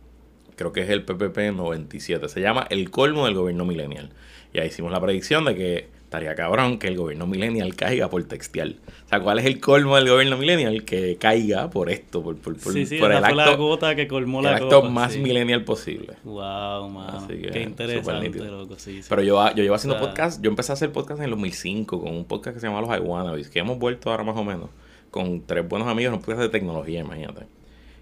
creo 0.57 0.73
que 0.73 0.83
es 0.83 0.91
el 0.91 1.05
PPP 1.05 1.55
97. 1.55 2.29
Se 2.29 2.41
llama 2.41 2.67
El 2.71 2.91
colmo 2.91 3.27
del 3.27 3.35
gobierno 3.35 3.65
millennial. 3.65 4.11
Y 4.53 4.59
ahí 4.59 4.69
hicimos 4.69 4.93
la 4.93 5.01
predicción 5.01 5.45
de 5.45 5.55
que 5.55 5.89
estaría 6.05 6.35
cabrón 6.35 6.79
que 6.79 6.89
el 6.89 6.97
gobierno 6.97 7.27
millennial 7.27 7.75
caiga 7.75 8.11
por 8.11 8.23
textial. 8.25 8.77
O 9.07 9.09
sea, 9.09 9.21
¿cuál 9.21 9.39
es 9.39 9.47
el 9.47 9.61
colmo 9.61 9.97
del 9.97 10.11
gobierno 10.11 10.37
millennial? 10.37 10.85
Que 10.85 11.17
caiga 11.17 11.71
por 11.71 11.89
esto, 11.89 12.23
por, 12.23 12.37
por, 12.37 12.59
por, 12.59 12.73
sí, 12.75 12.85
sí, 12.85 12.99
por 12.99 13.11
el 13.11 13.25
acto, 13.25 13.35
la 13.35 13.57
gota 13.57 13.95
que 13.95 14.07
colmó 14.07 14.43
la 14.43 14.51
el 14.51 14.63
acto 14.65 14.83
más 14.83 15.17
millennial 15.17 15.65
posible. 15.65 16.15
Wow, 16.23 16.91
man. 16.91 17.27
Qué 17.29 17.63
interesante, 17.63 18.39
loco. 18.45 18.79
Sí, 18.79 19.01
Pero 19.09 19.23
yo, 19.23 19.55
yo 19.55 19.63
llevo 19.63 19.75
haciendo 19.75 19.99
podcast, 19.99 20.43
yo 20.43 20.51
empecé 20.51 20.73
a 20.73 20.75
hacer 20.75 20.93
podcast 20.93 21.21
en 21.21 21.25
el 21.25 21.31
2005 21.31 22.03
con 22.03 22.15
un 22.15 22.25
podcast 22.27 22.55
que 22.57 22.61
se 22.61 22.67
llama 22.67 22.83
Los 22.83 22.95
Iguanabis, 22.95 23.49
que 23.49 23.61
hemos 23.61 23.79
vuelto 23.79 24.11
ahora 24.11 24.23
más 24.23 24.37
o 24.37 24.45
menos 24.45 24.69
con 25.13 25.43
tres 25.43 25.69
buenos 25.69 25.87
amigos, 25.87 26.15
un 26.15 26.21
podcast 26.21 26.41
de 26.41 26.49
tecnología, 26.49 27.01
imagínate. 27.01 27.47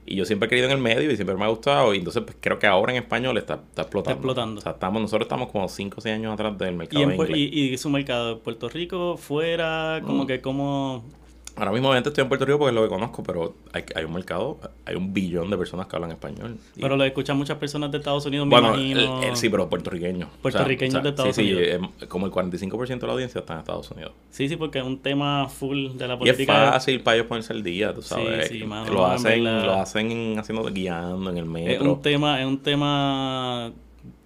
Y 0.07 0.15
yo 0.15 0.25
siempre 0.25 0.47
he 0.47 0.49
querido 0.49 0.69
en 0.69 0.73
el 0.73 0.79
medio 0.79 1.11
y 1.11 1.17
siempre 1.17 1.37
me 1.37 1.45
ha 1.45 1.49
gustado. 1.49 1.93
Y 1.93 1.99
entonces 1.99 2.23
pues, 2.23 2.37
creo 2.41 2.59
que 2.59 2.67
ahora 2.67 2.93
en 2.93 3.03
español 3.03 3.37
está, 3.37 3.55
está 3.55 3.83
explotando. 3.83 4.11
Está 4.11 4.13
explotando. 4.13 4.59
O 4.59 4.63
sea, 4.63 4.73
estamos, 4.73 5.03
nosotros 5.03 5.27
estamos 5.27 5.51
como 5.51 5.69
5 5.69 5.97
o 5.99 6.01
6 6.01 6.15
años 6.15 6.33
atrás 6.33 6.57
del 6.57 6.75
mercado. 6.75 7.27
¿Y, 7.29 7.43
y, 7.43 7.73
y 7.73 7.79
su 7.79 7.91
mercado, 7.91 8.39
Puerto 8.39 8.69
Rico, 8.69 9.17
fuera, 9.19 10.01
como 10.07 10.25
mm. 10.25 10.27
que 10.27 10.41
como 10.41 11.05
Ahora 11.61 11.73
mismo 11.73 11.89
obviamente 11.89 12.09
estoy 12.09 12.23
en 12.23 12.29
Puerto 12.29 12.47
Rico 12.47 12.59
porque 12.59 12.71
es 12.71 12.75
lo 12.75 12.83
que 12.83 12.89
conozco, 12.89 13.23
pero 13.23 13.55
hay, 13.75 13.85
hay 13.95 14.05
un 14.05 14.15
mercado, 14.15 14.59
hay 14.87 14.97
un 14.97 15.13
billón 15.13 15.51
de 15.51 15.59
personas 15.59 15.87
que 15.87 15.95
hablan 15.95 16.11
español. 16.11 16.57
Pero 16.75 16.97
lo 16.97 17.05
escuchan 17.05 17.37
muchas 17.37 17.59
personas 17.59 17.91
de 17.91 17.99
Estados 17.99 18.25
Unidos, 18.25 18.47
me 18.47 18.57
imagino. 18.57 19.37
sí, 19.37 19.51
pero 19.51 19.69
puertorriqueños. 19.69 20.31
Puertorriqueños 20.41 21.03
de 21.03 21.11
Estados 21.11 21.37
Unidos. 21.37 21.91
Sí, 22.01 22.07
como 22.07 22.25
el 22.25 22.33
45% 22.33 22.99
de 23.01 23.07
la 23.07 23.13
audiencia 23.13 23.41
está 23.41 23.53
en 23.53 23.59
Estados 23.59 23.91
Unidos. 23.91 24.13
Sí, 24.31 24.49
sí, 24.49 24.57
porque 24.57 24.79
es 24.79 24.87
un 24.87 25.01
tema 25.01 25.51
full 25.51 25.99
de 25.99 26.09
la 26.09 26.19
política. 26.19 26.51
Y 26.51 26.67
es 26.67 26.71
fácil 26.73 27.01
para 27.03 27.17
ellos 27.17 27.27
ponerse 27.27 27.53
el 27.53 27.63
día, 27.63 27.95
tú 27.95 28.01
sabes. 28.01 28.49
Sí, 28.49 28.61
sí, 28.61 28.65
mano, 28.65 28.91
lo, 28.91 29.05
hacen, 29.05 29.45
lo 29.45 29.75
hacen 29.75 30.39
haciendo 30.39 30.65
guiando 30.65 31.29
en 31.29 31.37
el 31.37 31.45
metro. 31.45 31.85
Es 31.85 31.89
un 31.91 32.01
tema, 32.01 32.41
es 32.41 32.47
un 32.47 32.63
tema 32.63 33.71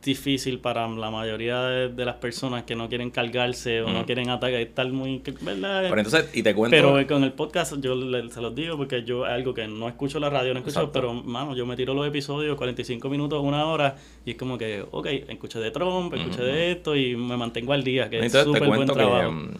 difícil 0.04 0.60
para 0.60 0.86
la 0.86 1.10
mayoría 1.10 1.62
de, 1.62 2.04
las 2.04 2.16
personas 2.16 2.64
que 2.64 2.76
no 2.76 2.88
quieren 2.88 3.10
cargarse 3.10 3.82
o 3.82 3.90
no 3.90 4.04
quieren 4.04 4.28
atacar, 4.30 4.60
estar 4.60 4.86
muy... 4.92 5.22
¿verdad? 5.40 5.86
Pero 5.88 6.00
entonces, 6.00 6.30
y 6.34 6.42
te 6.42 6.54
cuento... 6.54 6.76
Pero 6.76 7.06
con 7.06 7.24
el 7.24 7.32
podcast 7.32 7.74
yo 7.80 7.94
se 8.30 8.40
los 8.40 8.54
digo 8.54 8.76
porque 8.76 9.02
yo 9.02 9.24
algo 9.24 9.54
que 9.54 9.66
no 9.66 9.88
escucho 9.88 10.20
la 10.20 10.30
radio, 10.30 10.52
no 10.52 10.60
escucho, 10.60 10.92
pero 10.92 11.14
mano, 11.14 11.56
yo 11.56 11.66
me 11.66 11.76
tiro 11.76 11.94
los 11.94 12.06
episodios 12.06 12.56
45 12.56 13.08
minutos, 13.08 13.42
una 13.42 13.66
hora 13.66 13.96
y 14.24 14.32
es 14.32 14.36
como 14.36 14.58
que, 14.58 14.84
ok, 14.90 15.06
escuché 15.28 15.58
de 15.58 15.70
Trump, 15.70 16.12
escuché 16.14 16.42
de 16.42 16.72
esto 16.72 16.94
y 16.94 17.16
me 17.16 17.36
mantengo 17.36 17.72
al 17.72 17.82
día, 17.82 18.10
que 18.10 18.16
entonces, 18.16 18.40
es 18.40 18.46
súper 18.46 18.66
buen 18.66 18.86
trabajo. 18.86 19.30
Que, 19.30 19.34
mm, 19.34 19.54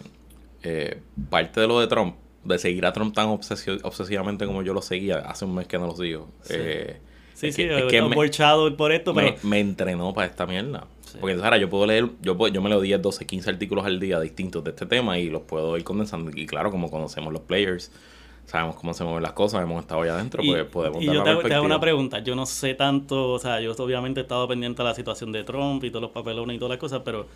eh, 0.63 1.01
parte 1.29 1.61
de 1.61 1.67
lo 1.67 1.79
de 1.79 1.87
Trump, 1.87 2.15
de 2.43 2.59
seguir 2.59 2.85
a 2.85 2.93
Trump 2.93 3.13
tan 3.13 3.29
obsesivamente 3.29 4.45
como 4.45 4.61
yo 4.61 4.73
lo 4.73 4.81
seguía, 4.81 5.17
hace 5.17 5.45
un 5.45 5.55
mes 5.55 5.67
que 5.67 5.77
no 5.77 5.87
lo 5.87 5.95
sigo. 5.95 6.29
Eh, 6.49 6.99
Sí, 7.35 7.51
sí, 7.51 7.67
que, 7.67 7.87
que 7.87 8.01
me, 8.01 8.15
por 8.15 8.91
esto, 8.91 9.13
pero... 9.13 9.35
Me, 9.43 9.59
entrenó 9.59 10.13
para 10.13 10.27
esta 10.27 10.47
mierda. 10.47 10.87
Porque 11.19 11.33
entonces 11.33 11.43
ahora 11.43 11.57
yo 11.57 11.69
puedo 11.69 11.85
leer, 11.85 12.09
yo, 12.21 12.47
yo 12.47 12.61
me 12.61 12.69
leo 12.69 12.81
10, 12.81 13.01
12, 13.01 13.25
15 13.25 13.49
artículos 13.49 13.85
al 13.85 13.99
día 13.99 14.19
distintos 14.19 14.63
de 14.63 14.71
este 14.71 14.85
tema 14.85 15.19
y 15.19 15.29
los 15.29 15.43
puedo 15.43 15.77
ir 15.77 15.83
condensando. 15.83 16.31
Y 16.33 16.45
claro, 16.45 16.71
como 16.71 16.89
conocemos 16.89 17.31
los 17.31 17.41
players, 17.41 17.91
sabemos 18.45 18.75
cómo 18.75 18.93
se 18.93 19.03
mueven 19.03 19.23
las 19.23 19.33
cosas, 19.33 19.63
hemos 19.63 19.81
estado 19.81 20.01
allá 20.01 20.15
adentro, 20.15 20.43
pues 20.45 20.63
podemos 20.65 21.01
y 21.01 21.05
yo 21.05 21.23
te, 21.23 21.35
te, 21.47 21.53
hago 21.53 21.65
una 21.65 21.79
pregunta. 21.79 22.19
Yo 22.19 22.35
no 22.35 22.45
sé 22.45 22.73
tanto, 22.73 23.31
o 23.31 23.39
sea, 23.39 23.59
yo 23.59 23.73
obviamente 23.73 24.21
he 24.21 24.23
estado 24.23 24.47
pendiente 24.47 24.81
de 24.81 24.89
la 24.89 24.95
situación 24.95 25.31
de 25.31 25.43
Trump 25.43 25.83
y 25.83 25.89
todos 25.89 26.03
los 26.03 26.11
papelones 26.11 26.55
y 26.55 26.59
todas 26.59 26.71
las 26.71 26.79
cosas, 26.79 27.01
pero 27.03 27.27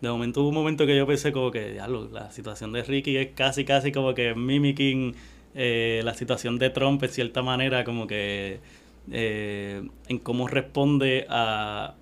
de 0.00 0.08
momento 0.08 0.42
hubo 0.42 0.48
un 0.50 0.54
momento 0.54 0.86
que 0.86 0.96
yo 0.96 1.06
pensé 1.06 1.32
como 1.32 1.50
que, 1.50 1.74
ya, 1.74 1.88
la 1.88 2.30
situación 2.30 2.72
de 2.72 2.82
Ricky 2.82 3.16
es 3.16 3.28
casi, 3.34 3.64
casi 3.64 3.90
como 3.90 4.14
que 4.14 4.34
mimicking 4.34 5.14
eh, 5.54 6.02
la 6.04 6.14
situación 6.14 6.58
de 6.58 6.70
Trump 6.70 7.02
en 7.02 7.10
cierta 7.10 7.42
manera, 7.42 7.82
como 7.84 8.06
que 8.06 8.60
eh, 9.12 9.86
en 10.08 10.18
cómo 10.18 10.48
responde 10.48 11.26
a, 11.28 11.94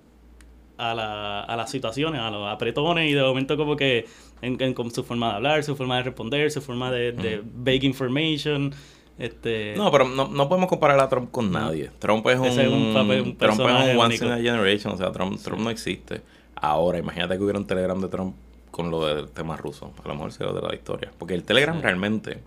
a, 0.77 0.93
la, 0.93 1.41
a 1.41 1.55
las 1.55 1.71
situaciones, 1.71 2.21
a 2.21 2.29
los 2.29 2.47
apretones 2.47 3.09
y 3.09 3.13
de 3.13 3.21
momento 3.21 3.57
como 3.57 3.75
que 3.75 4.05
en, 4.41 4.61
en, 4.61 4.75
su 4.91 5.03
forma 5.03 5.29
de 5.29 5.35
hablar, 5.35 5.63
su 5.63 5.75
forma 5.75 5.97
de 5.97 6.03
responder, 6.03 6.51
su 6.51 6.61
forma 6.61 6.91
de, 6.91 7.11
de 7.11 7.41
bake 7.43 7.85
information. 7.85 8.73
Este... 9.17 9.73
No, 9.75 9.91
pero 9.91 10.07
no, 10.07 10.27
no, 10.27 10.47
podemos 10.47 10.69
comparar 10.69 10.99
a 10.99 11.09
Trump 11.09 11.31
con 11.31 11.51
nadie. 11.51 11.89
Trump 11.99 12.25
es 12.27 12.37
un, 12.37 12.93
Trump 12.93 13.11
es 13.41 13.59
un 13.59 13.99
once 13.99 14.23
in 14.23 14.31
a 14.31 14.37
generation, 14.37 14.93
o 14.93 14.97
sea, 14.97 15.11
Trump, 15.11 15.41
Trump 15.41 15.61
no 15.61 15.69
existe. 15.71 16.21
Ahora, 16.55 16.99
imagínate 16.99 17.35
que 17.37 17.43
hubiera 17.43 17.59
un 17.59 17.65
Telegram 17.65 17.99
de 17.99 18.07
Trump 18.09 18.35
con 18.71 18.91
lo 18.91 19.07
del 19.07 19.29
tema 19.29 19.57
ruso. 19.57 19.91
A 20.03 20.07
lo 20.07 20.13
mejor 20.13 20.31
sería 20.31 20.53
de 20.53 20.61
la 20.61 20.75
historia. 20.75 21.11
Porque 21.17 21.33
el 21.33 21.43
Telegram 21.43 21.81
realmente. 21.81 22.43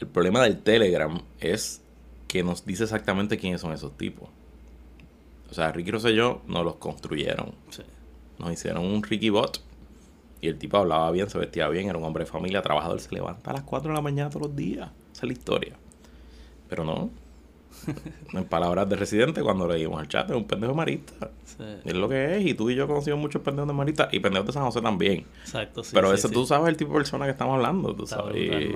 El 0.00 0.08
problema 0.08 0.42
del 0.42 0.62
Telegram 0.62 1.20
es 1.40 1.83
que 2.34 2.42
nos 2.42 2.66
dice 2.66 2.82
exactamente 2.82 3.38
quiénes 3.38 3.60
son 3.60 3.72
esos 3.72 3.96
tipos. 3.96 4.28
O 5.48 5.54
sea, 5.54 5.70
Ricky 5.70 5.92
Rosselló 5.92 6.40
nos 6.48 6.64
los 6.64 6.74
construyeron. 6.74 7.54
Nos 8.40 8.52
hicieron 8.52 8.84
un 8.84 9.04
Ricky 9.04 9.30
Bot. 9.30 9.60
Y 10.40 10.48
el 10.48 10.58
tipo 10.58 10.78
hablaba 10.78 11.12
bien, 11.12 11.30
se 11.30 11.38
vestía 11.38 11.68
bien, 11.68 11.88
era 11.88 11.96
un 11.96 12.02
hombre 12.02 12.24
de 12.24 12.30
familia, 12.32 12.60
trabajador, 12.60 12.98
se 12.98 13.14
levanta 13.14 13.52
a 13.52 13.54
las 13.54 13.62
4 13.62 13.88
de 13.88 13.94
la 13.94 14.00
mañana 14.00 14.30
todos 14.30 14.48
los 14.48 14.56
días. 14.56 14.90
Esa 15.12 15.20
es 15.20 15.28
la 15.28 15.32
historia. 15.32 15.76
Pero 16.68 16.82
no, 16.82 17.10
en 18.32 18.44
palabras 18.46 18.88
de 18.88 18.96
residente, 18.96 19.40
cuando 19.40 19.68
le 19.68 19.76
dimos 19.76 20.00
al 20.00 20.08
chat, 20.08 20.28
es 20.28 20.36
un 20.36 20.44
pendejo 20.44 20.74
marista. 20.74 21.30
Es 21.84 21.94
lo 21.94 22.08
que 22.08 22.36
es. 22.36 22.46
Y 22.46 22.54
tú 22.54 22.68
y 22.68 22.74
yo 22.74 22.88
conocimos 22.88 23.20
muchos 23.20 23.42
pendejos 23.42 23.68
de 23.68 23.74
marista 23.74 24.08
y 24.10 24.18
pendejos 24.18 24.48
de 24.48 24.52
San 24.54 24.64
José 24.64 24.80
también. 24.80 25.24
Exacto, 25.44 25.84
sí. 25.84 25.92
Pero 25.94 26.12
eso 26.12 26.28
tú 26.28 26.44
sabes 26.46 26.68
el 26.68 26.76
tipo 26.76 26.94
de 26.94 26.96
persona 26.96 27.26
que 27.26 27.30
estamos 27.30 27.54
hablando. 27.54 27.94
Tú 27.94 28.08
sabes. 28.08 28.74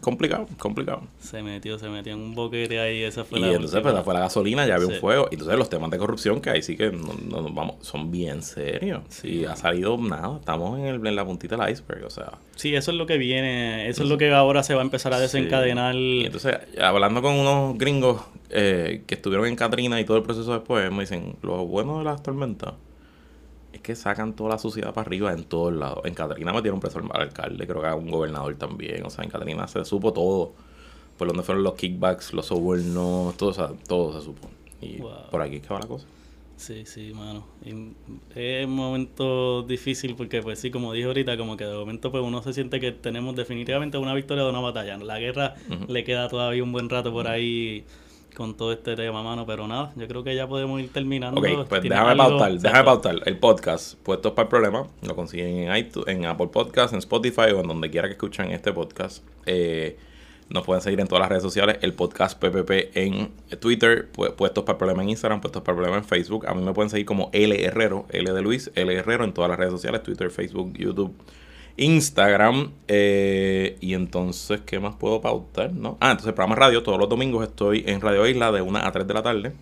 Complicado, 0.00 0.46
complicado. 0.58 1.02
Se 1.20 1.42
metió, 1.42 1.78
se 1.78 1.88
metió 1.88 2.12
en 2.12 2.20
un 2.20 2.34
boquete 2.34 2.78
ahí, 2.80 3.02
esa 3.02 3.24
fue 3.24 3.40
y 3.40 3.44
entonces 3.44 3.80
pues 3.80 3.94
fue 4.04 4.14
la 4.14 4.20
gasolina, 4.20 4.66
ya 4.66 4.76
había 4.76 4.88
un 4.88 4.94
fuego. 4.94 5.28
Y 5.30 5.34
entonces 5.34 5.58
los 5.58 5.68
temas 5.68 5.90
de 5.90 5.98
corrupción 5.98 6.40
que 6.40 6.50
ahí 6.50 6.62
sí 6.62 6.76
que 6.76 6.90
no, 6.90 7.48
vamos, 7.50 7.76
son 7.80 8.10
bien 8.10 8.42
serios. 8.42 9.02
Sí, 9.08 9.44
ha 9.44 9.56
salido 9.56 9.96
nada, 9.98 10.38
estamos 10.38 10.78
en, 10.78 10.86
el, 10.86 11.06
en 11.06 11.16
la 11.16 11.24
puntita 11.24 11.56
del 11.56 11.70
iceberg, 11.70 12.04
o 12.04 12.10
sea. 12.10 12.32
Sí, 12.56 12.74
eso 12.74 12.90
es 12.90 12.96
lo 12.96 13.06
que 13.06 13.18
viene, 13.18 13.88
eso 13.88 14.02
es 14.02 14.08
lo 14.08 14.18
que 14.18 14.32
ahora 14.32 14.62
se 14.62 14.74
va 14.74 14.80
a 14.80 14.84
empezar 14.84 15.12
a 15.14 15.20
desencadenar. 15.20 15.94
Y 15.94 16.26
entonces, 16.26 16.56
hablando 16.80 17.22
con 17.22 17.34
unos 17.34 17.76
gringos 17.78 18.22
eh, 18.50 19.02
que 19.06 19.14
estuvieron 19.14 19.46
en 19.46 19.56
Katrina 19.56 20.00
y 20.00 20.04
todo 20.04 20.16
el 20.16 20.22
proceso 20.22 20.52
después, 20.52 20.90
me 20.90 21.00
dicen, 21.00 21.36
lo 21.42 21.66
bueno 21.66 21.98
de 21.98 22.04
las 22.04 22.22
tormentas 22.22 22.74
es 23.72 23.80
que 23.80 23.96
sacan 23.96 24.34
toda 24.34 24.50
la 24.50 24.58
suciedad 24.58 24.92
para 24.92 25.06
arriba 25.06 25.32
en 25.32 25.44
todos 25.44 25.72
lados. 25.72 26.00
En 26.04 26.14
Catarina 26.14 26.52
metieron 26.52 26.80
preso 26.80 26.98
al 26.98 27.20
alcalde, 27.20 27.66
creo 27.66 27.80
que 27.80 27.88
a 27.88 27.94
un 27.94 28.10
gobernador 28.10 28.54
también. 28.56 29.04
O 29.04 29.10
sea, 29.10 29.24
en 29.24 29.30
Catarina 29.30 29.66
se 29.66 29.84
supo 29.84 30.12
todo. 30.12 30.52
Por 31.16 31.28
donde 31.28 31.42
fueron 31.42 31.62
los 31.62 31.74
kickbacks, 31.74 32.32
los 32.32 32.46
sobornos, 32.46 33.36
todo, 33.36 33.50
o 33.50 33.52
sea, 33.52 33.70
todo 33.86 34.18
se 34.18 34.24
supo. 34.24 34.48
Y 34.80 34.98
por 35.30 35.40
aquí 35.40 35.56
es 35.56 35.62
que 35.62 35.72
va 35.72 35.80
la 35.80 35.86
cosa. 35.86 36.06
Sí, 36.56 36.84
sí, 36.86 37.12
mano. 37.12 37.44
es 38.34 38.66
un 38.66 38.74
momento 38.76 39.62
difícil 39.62 40.14
porque, 40.14 40.42
pues 40.42 40.60
sí, 40.60 40.70
como 40.70 40.92
dije 40.92 41.06
ahorita, 41.06 41.36
como 41.36 41.56
que 41.56 41.64
de 41.64 41.74
momento 41.74 42.12
pues 42.12 42.22
uno 42.22 42.42
se 42.42 42.52
siente 42.52 42.78
que 42.78 42.92
tenemos 42.92 43.34
definitivamente 43.34 43.98
una 43.98 44.14
victoria 44.14 44.44
de 44.44 44.50
una 44.50 44.60
batalla. 44.60 44.96
La 44.98 45.18
guerra 45.18 45.54
le 45.88 46.04
queda 46.04 46.28
todavía 46.28 46.62
un 46.62 46.72
buen 46.72 46.88
rato 46.88 47.12
por 47.12 47.26
ahí 47.26 47.84
con 48.34 48.56
todo 48.56 48.72
este 48.72 48.96
tema, 48.96 49.22
mano. 49.22 49.46
Pero 49.46 49.66
nada, 49.66 49.92
yo 49.96 50.06
creo 50.08 50.24
que 50.24 50.34
ya 50.34 50.46
podemos 50.46 50.80
ir 50.80 50.92
terminando. 50.92 51.40
Ok, 51.40 51.68
pues 51.68 51.82
déjame 51.82 52.16
pautar, 52.16 52.52
déjame 52.58 52.84
pautar. 52.84 53.16
El 53.26 53.38
podcast, 53.38 53.98
Puestos 53.98 54.32
para 54.32 54.44
el 54.44 54.48
Problema, 54.48 54.86
lo 55.02 55.16
consiguen 55.16 55.70
en, 55.70 55.76
iTunes, 55.76 56.08
en 56.08 56.26
Apple 56.26 56.48
Podcast, 56.48 56.92
en 56.92 56.98
Spotify 56.98 57.52
o 57.54 57.60
en 57.60 57.68
donde 57.68 57.90
quiera 57.90 58.08
que 58.08 58.12
escuchen 58.12 58.50
este 58.50 58.72
podcast. 58.72 59.24
Eh, 59.46 59.98
nos 60.48 60.64
pueden 60.64 60.82
seguir 60.82 61.00
en 61.00 61.08
todas 61.08 61.20
las 61.20 61.30
redes 61.30 61.42
sociales. 61.42 61.78
El 61.80 61.94
podcast 61.94 62.38
PPP 62.38 62.94
en 62.94 63.30
Twitter, 63.58 64.10
Puestos 64.10 64.64
para 64.64 64.74
el 64.74 64.78
Problema 64.78 65.02
en 65.02 65.08
Instagram, 65.10 65.40
Puestos 65.40 65.62
para 65.62 65.72
el 65.72 65.76
Problema 65.76 65.98
en 65.98 66.04
Facebook. 66.04 66.46
A 66.46 66.54
mí 66.54 66.62
me 66.62 66.72
pueden 66.74 66.90
seguir 66.90 67.06
como 67.06 67.30
L 67.32 67.64
Herrero, 67.64 68.06
L 68.10 68.30
de 68.30 68.42
Luis, 68.42 68.70
L 68.74 68.92
Herrero 68.94 69.24
en 69.24 69.32
todas 69.32 69.48
las 69.48 69.58
redes 69.58 69.72
sociales, 69.72 70.02
Twitter, 70.02 70.30
Facebook, 70.30 70.74
YouTube. 70.74 71.14
Instagram. 71.76 72.70
Eh, 72.88 73.76
y 73.80 73.94
entonces, 73.94 74.60
¿qué 74.66 74.80
más 74.80 74.94
puedo 74.96 75.20
pautar? 75.20 75.72
¿No? 75.72 75.96
Ah, 76.00 76.10
entonces, 76.12 76.32
programa 76.32 76.56
radio. 76.56 76.82
Todos 76.82 76.98
los 76.98 77.08
domingos 77.08 77.46
estoy 77.46 77.84
en 77.86 78.00
Radio 78.00 78.26
Isla 78.26 78.52
de 78.52 78.62
1 78.62 78.78
a 78.78 78.92
3 78.92 79.06
de 79.06 79.14
la 79.14 79.22
tarde. 79.22 79.52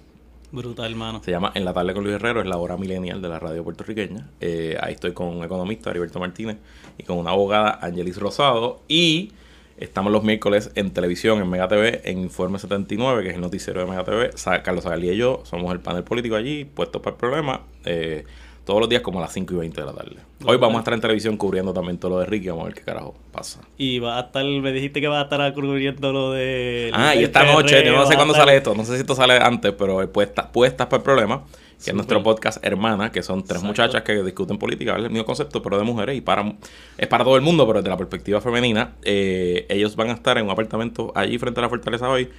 Brutal, 0.53 0.91
hermano. 0.91 1.23
Se 1.25 1.31
llama 1.31 1.53
En 1.55 1.65
la 1.65 1.73
tarde 1.73 1.95
con 1.95 2.03
Luis 2.03 2.17
Herrero, 2.17 2.41
es 2.41 2.47
la 2.47 2.57
hora 2.57 2.77
milenial 2.77 3.23
de 3.23 3.29
la 3.29 3.39
radio 3.39 3.63
puertorriqueña. 3.63 4.29
Eh, 4.41 4.77
ahí 4.81 4.95
estoy 4.95 5.13
con 5.13 5.29
un 5.29 5.45
economista, 5.45 5.91
Heriberto 5.91 6.19
Martínez, 6.19 6.57
y 6.99 7.05
con 7.05 7.19
una 7.19 7.31
abogada, 7.31 7.79
Angelis 7.81 8.17
Rosado. 8.19 8.81
Y 8.89 9.31
estamos 9.77 10.13
los 10.13 10.25
miércoles 10.25 10.73
en 10.75 10.91
televisión, 10.91 11.41
en 11.41 11.49
Mega 11.49 11.69
TV, 11.69 12.01
en 12.05 12.19
Informe 12.19 12.59
79, 12.59 13.23
que 13.23 13.29
es 13.29 13.35
el 13.37 13.41
noticiero 13.41 13.81
de 13.81 13.87
Mega 13.87 14.03
TV. 14.03 14.31
Carlos 14.65 14.87
Agalí 14.87 15.11
y 15.11 15.17
yo 15.17 15.43
somos 15.45 15.73
el 15.73 15.79
panel 15.79 16.03
político 16.03 16.35
allí, 16.35 16.65
puestos 16.65 17.01
para 17.01 17.15
el 17.15 17.19
problema. 17.21 17.63
Eh, 17.85 18.25
todos 18.65 18.81
los 18.81 18.89
días 18.89 19.03
como 19.03 19.19
a 19.19 19.23
las 19.23 19.33
5 19.33 19.55
y 19.55 19.57
20 19.57 19.81
de 19.81 19.87
la 19.87 19.93
tarde. 19.93 20.17
Hoy 20.45 20.57
vamos 20.57 20.77
a 20.77 20.79
estar 20.81 20.95
en 20.95 21.01
televisión 21.01 21.37
cubriendo 21.37 21.73
también 21.73 21.99
todo 21.99 22.13
lo 22.13 22.19
de 22.21 22.27
Ricky, 22.27 22.49
vamos 22.49 22.63
a 22.63 22.67
ver 22.67 22.75
qué 22.75 22.83
carajo 22.83 23.15
pasa. 23.33 23.61
Y 23.77 23.99
va 23.99 24.19
a 24.19 24.21
estar, 24.23 24.45
me 24.45 24.73
dijiste 24.73 25.01
que 25.01 25.09
va 25.09 25.21
a 25.21 25.23
estar 25.25 25.53
cubriendo 25.55 26.13
lo 26.13 26.33
de... 26.33 26.91
Ah, 26.95 27.15
y 27.15 27.25
esta 27.25 27.45
noche, 27.45 27.85
yo 27.85 27.95
no 27.95 28.07
sé 28.07 28.17
cuándo 28.17 28.35
sale 28.35 28.57
esto, 28.57 28.75
no 28.75 28.85
sé 28.85 28.95
si 28.95 29.01
esto 29.01 29.15
sale 29.15 29.35
antes, 29.35 29.73
pero 29.73 30.11
puestas 30.13 30.47
puestas 30.47 30.87
para 30.87 30.99
el 30.99 31.03
problema, 31.03 31.45
que 31.83 31.91
es 31.91 31.95
nuestro 31.95 32.23
podcast 32.23 32.65
Hermana, 32.65 33.11
que 33.11 33.23
son 33.23 33.43
tres 33.43 33.63
muchachas 33.63 34.03
que 34.03 34.23
discuten 34.23 34.59
política, 34.59 34.97
es 34.97 35.05
el 35.05 35.11
mismo 35.11 35.25
concepto, 35.25 35.63
pero 35.63 35.79
de 35.79 35.85
mujeres, 35.85 36.17
y 36.17 36.21
para 36.21 36.55
es 36.99 37.09
para 37.09 37.25
todo 37.25 37.37
el 37.37 37.43
mundo, 37.43 37.67
pero 37.67 37.81
desde 37.81 37.91
la 37.91 37.97
perspectiva 37.97 38.41
femenina. 38.41 38.95
Eh, 39.03 39.67
ellos 39.69 39.97
van 39.97 40.11
a 40.11 40.13
estar 40.13 40.37
en 40.39 40.45
un 40.45 40.51
apartamento 40.51 41.13
allí 41.15 41.39
frente 41.39 41.61
a 41.61 41.63
la 41.63 41.69
Fortaleza 41.69 42.09
hoy 42.09 42.31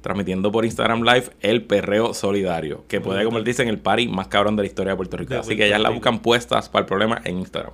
transmitiendo 0.00 0.52
por 0.52 0.64
Instagram 0.64 1.02
Live 1.02 1.30
el 1.40 1.62
perreo 1.62 2.14
solidario, 2.14 2.84
que 2.88 3.00
puede 3.00 3.24
convertirse 3.24 3.62
en 3.62 3.68
el 3.68 3.78
party 3.78 4.08
más 4.08 4.28
cabrón 4.28 4.56
de 4.56 4.62
la 4.62 4.66
historia 4.66 4.92
de 4.92 4.96
Puerto 4.96 5.16
Rico. 5.16 5.34
Así 5.34 5.56
que 5.56 5.68
ya 5.68 5.78
la 5.78 5.90
buscan 5.90 6.20
puestas 6.20 6.68
para 6.68 6.82
el 6.82 6.86
problema 6.86 7.20
en 7.24 7.38
Instagram. 7.38 7.72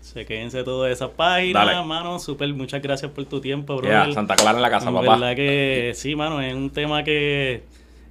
Se 0.00 0.24
quédense 0.24 0.64
todas 0.64 0.90
esas 0.90 1.10
páginas, 1.10 1.86
mano. 1.86 2.18
Super, 2.18 2.52
muchas 2.54 2.80
gracias 2.80 3.10
por 3.12 3.26
tu 3.26 3.40
tiempo, 3.40 3.76
bro. 3.76 3.88
Ya, 3.88 4.10
Santa 4.12 4.36
Clara 4.36 4.56
en 4.56 4.62
la 4.62 4.70
casa, 4.70 4.86
papá. 4.90 5.16
verdad 5.16 5.36
que 5.36 5.92
sí, 5.94 6.16
mano, 6.16 6.40
es 6.40 6.54
un 6.54 6.70
tema 6.70 7.04
que 7.04 7.62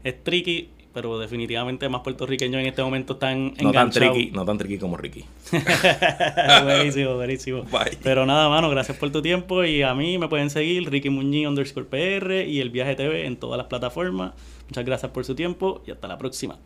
es 0.04 0.24
tricky 0.24 0.70
pero 0.98 1.20
definitivamente 1.20 1.88
más 1.90 2.02
puertorriqueños 2.02 2.60
en 2.60 2.66
este 2.66 2.82
momento 2.82 3.14
están 3.14 3.54
no 3.62 3.72
Tan 3.72 3.92
tricky, 3.92 4.32
no 4.32 4.44
tan 4.46 4.58
tricky 4.58 4.80
como 4.80 4.98
Ricky. 4.98 5.26
buenísimo, 6.64 7.14
buenísimo. 7.14 7.66
Pero 8.02 8.26
nada, 8.26 8.50
mano, 8.50 8.68
gracias 8.72 8.98
por 8.98 9.12
tu 9.12 9.22
tiempo 9.22 9.64
y 9.64 9.84
a 9.84 9.94
mí 9.94 10.18
me 10.18 10.28
pueden 10.28 10.50
seguir 10.50 10.90
Ricky 10.90 11.12
Muñiz 11.12 11.48
underscore 11.50 11.86
PR 11.86 12.48
y 12.48 12.62
El 12.62 12.72
Viaje 12.72 12.96
TV 12.96 13.28
en 13.28 13.38
todas 13.38 13.60
las 13.60 13.68
plataformas. 13.68 14.34
Muchas 14.70 14.86
gracias 14.86 15.12
por 15.12 15.24
su 15.24 15.36
tiempo 15.36 15.84
y 15.86 15.92
hasta 15.92 16.08
la 16.08 16.18
próxima. 16.18 16.58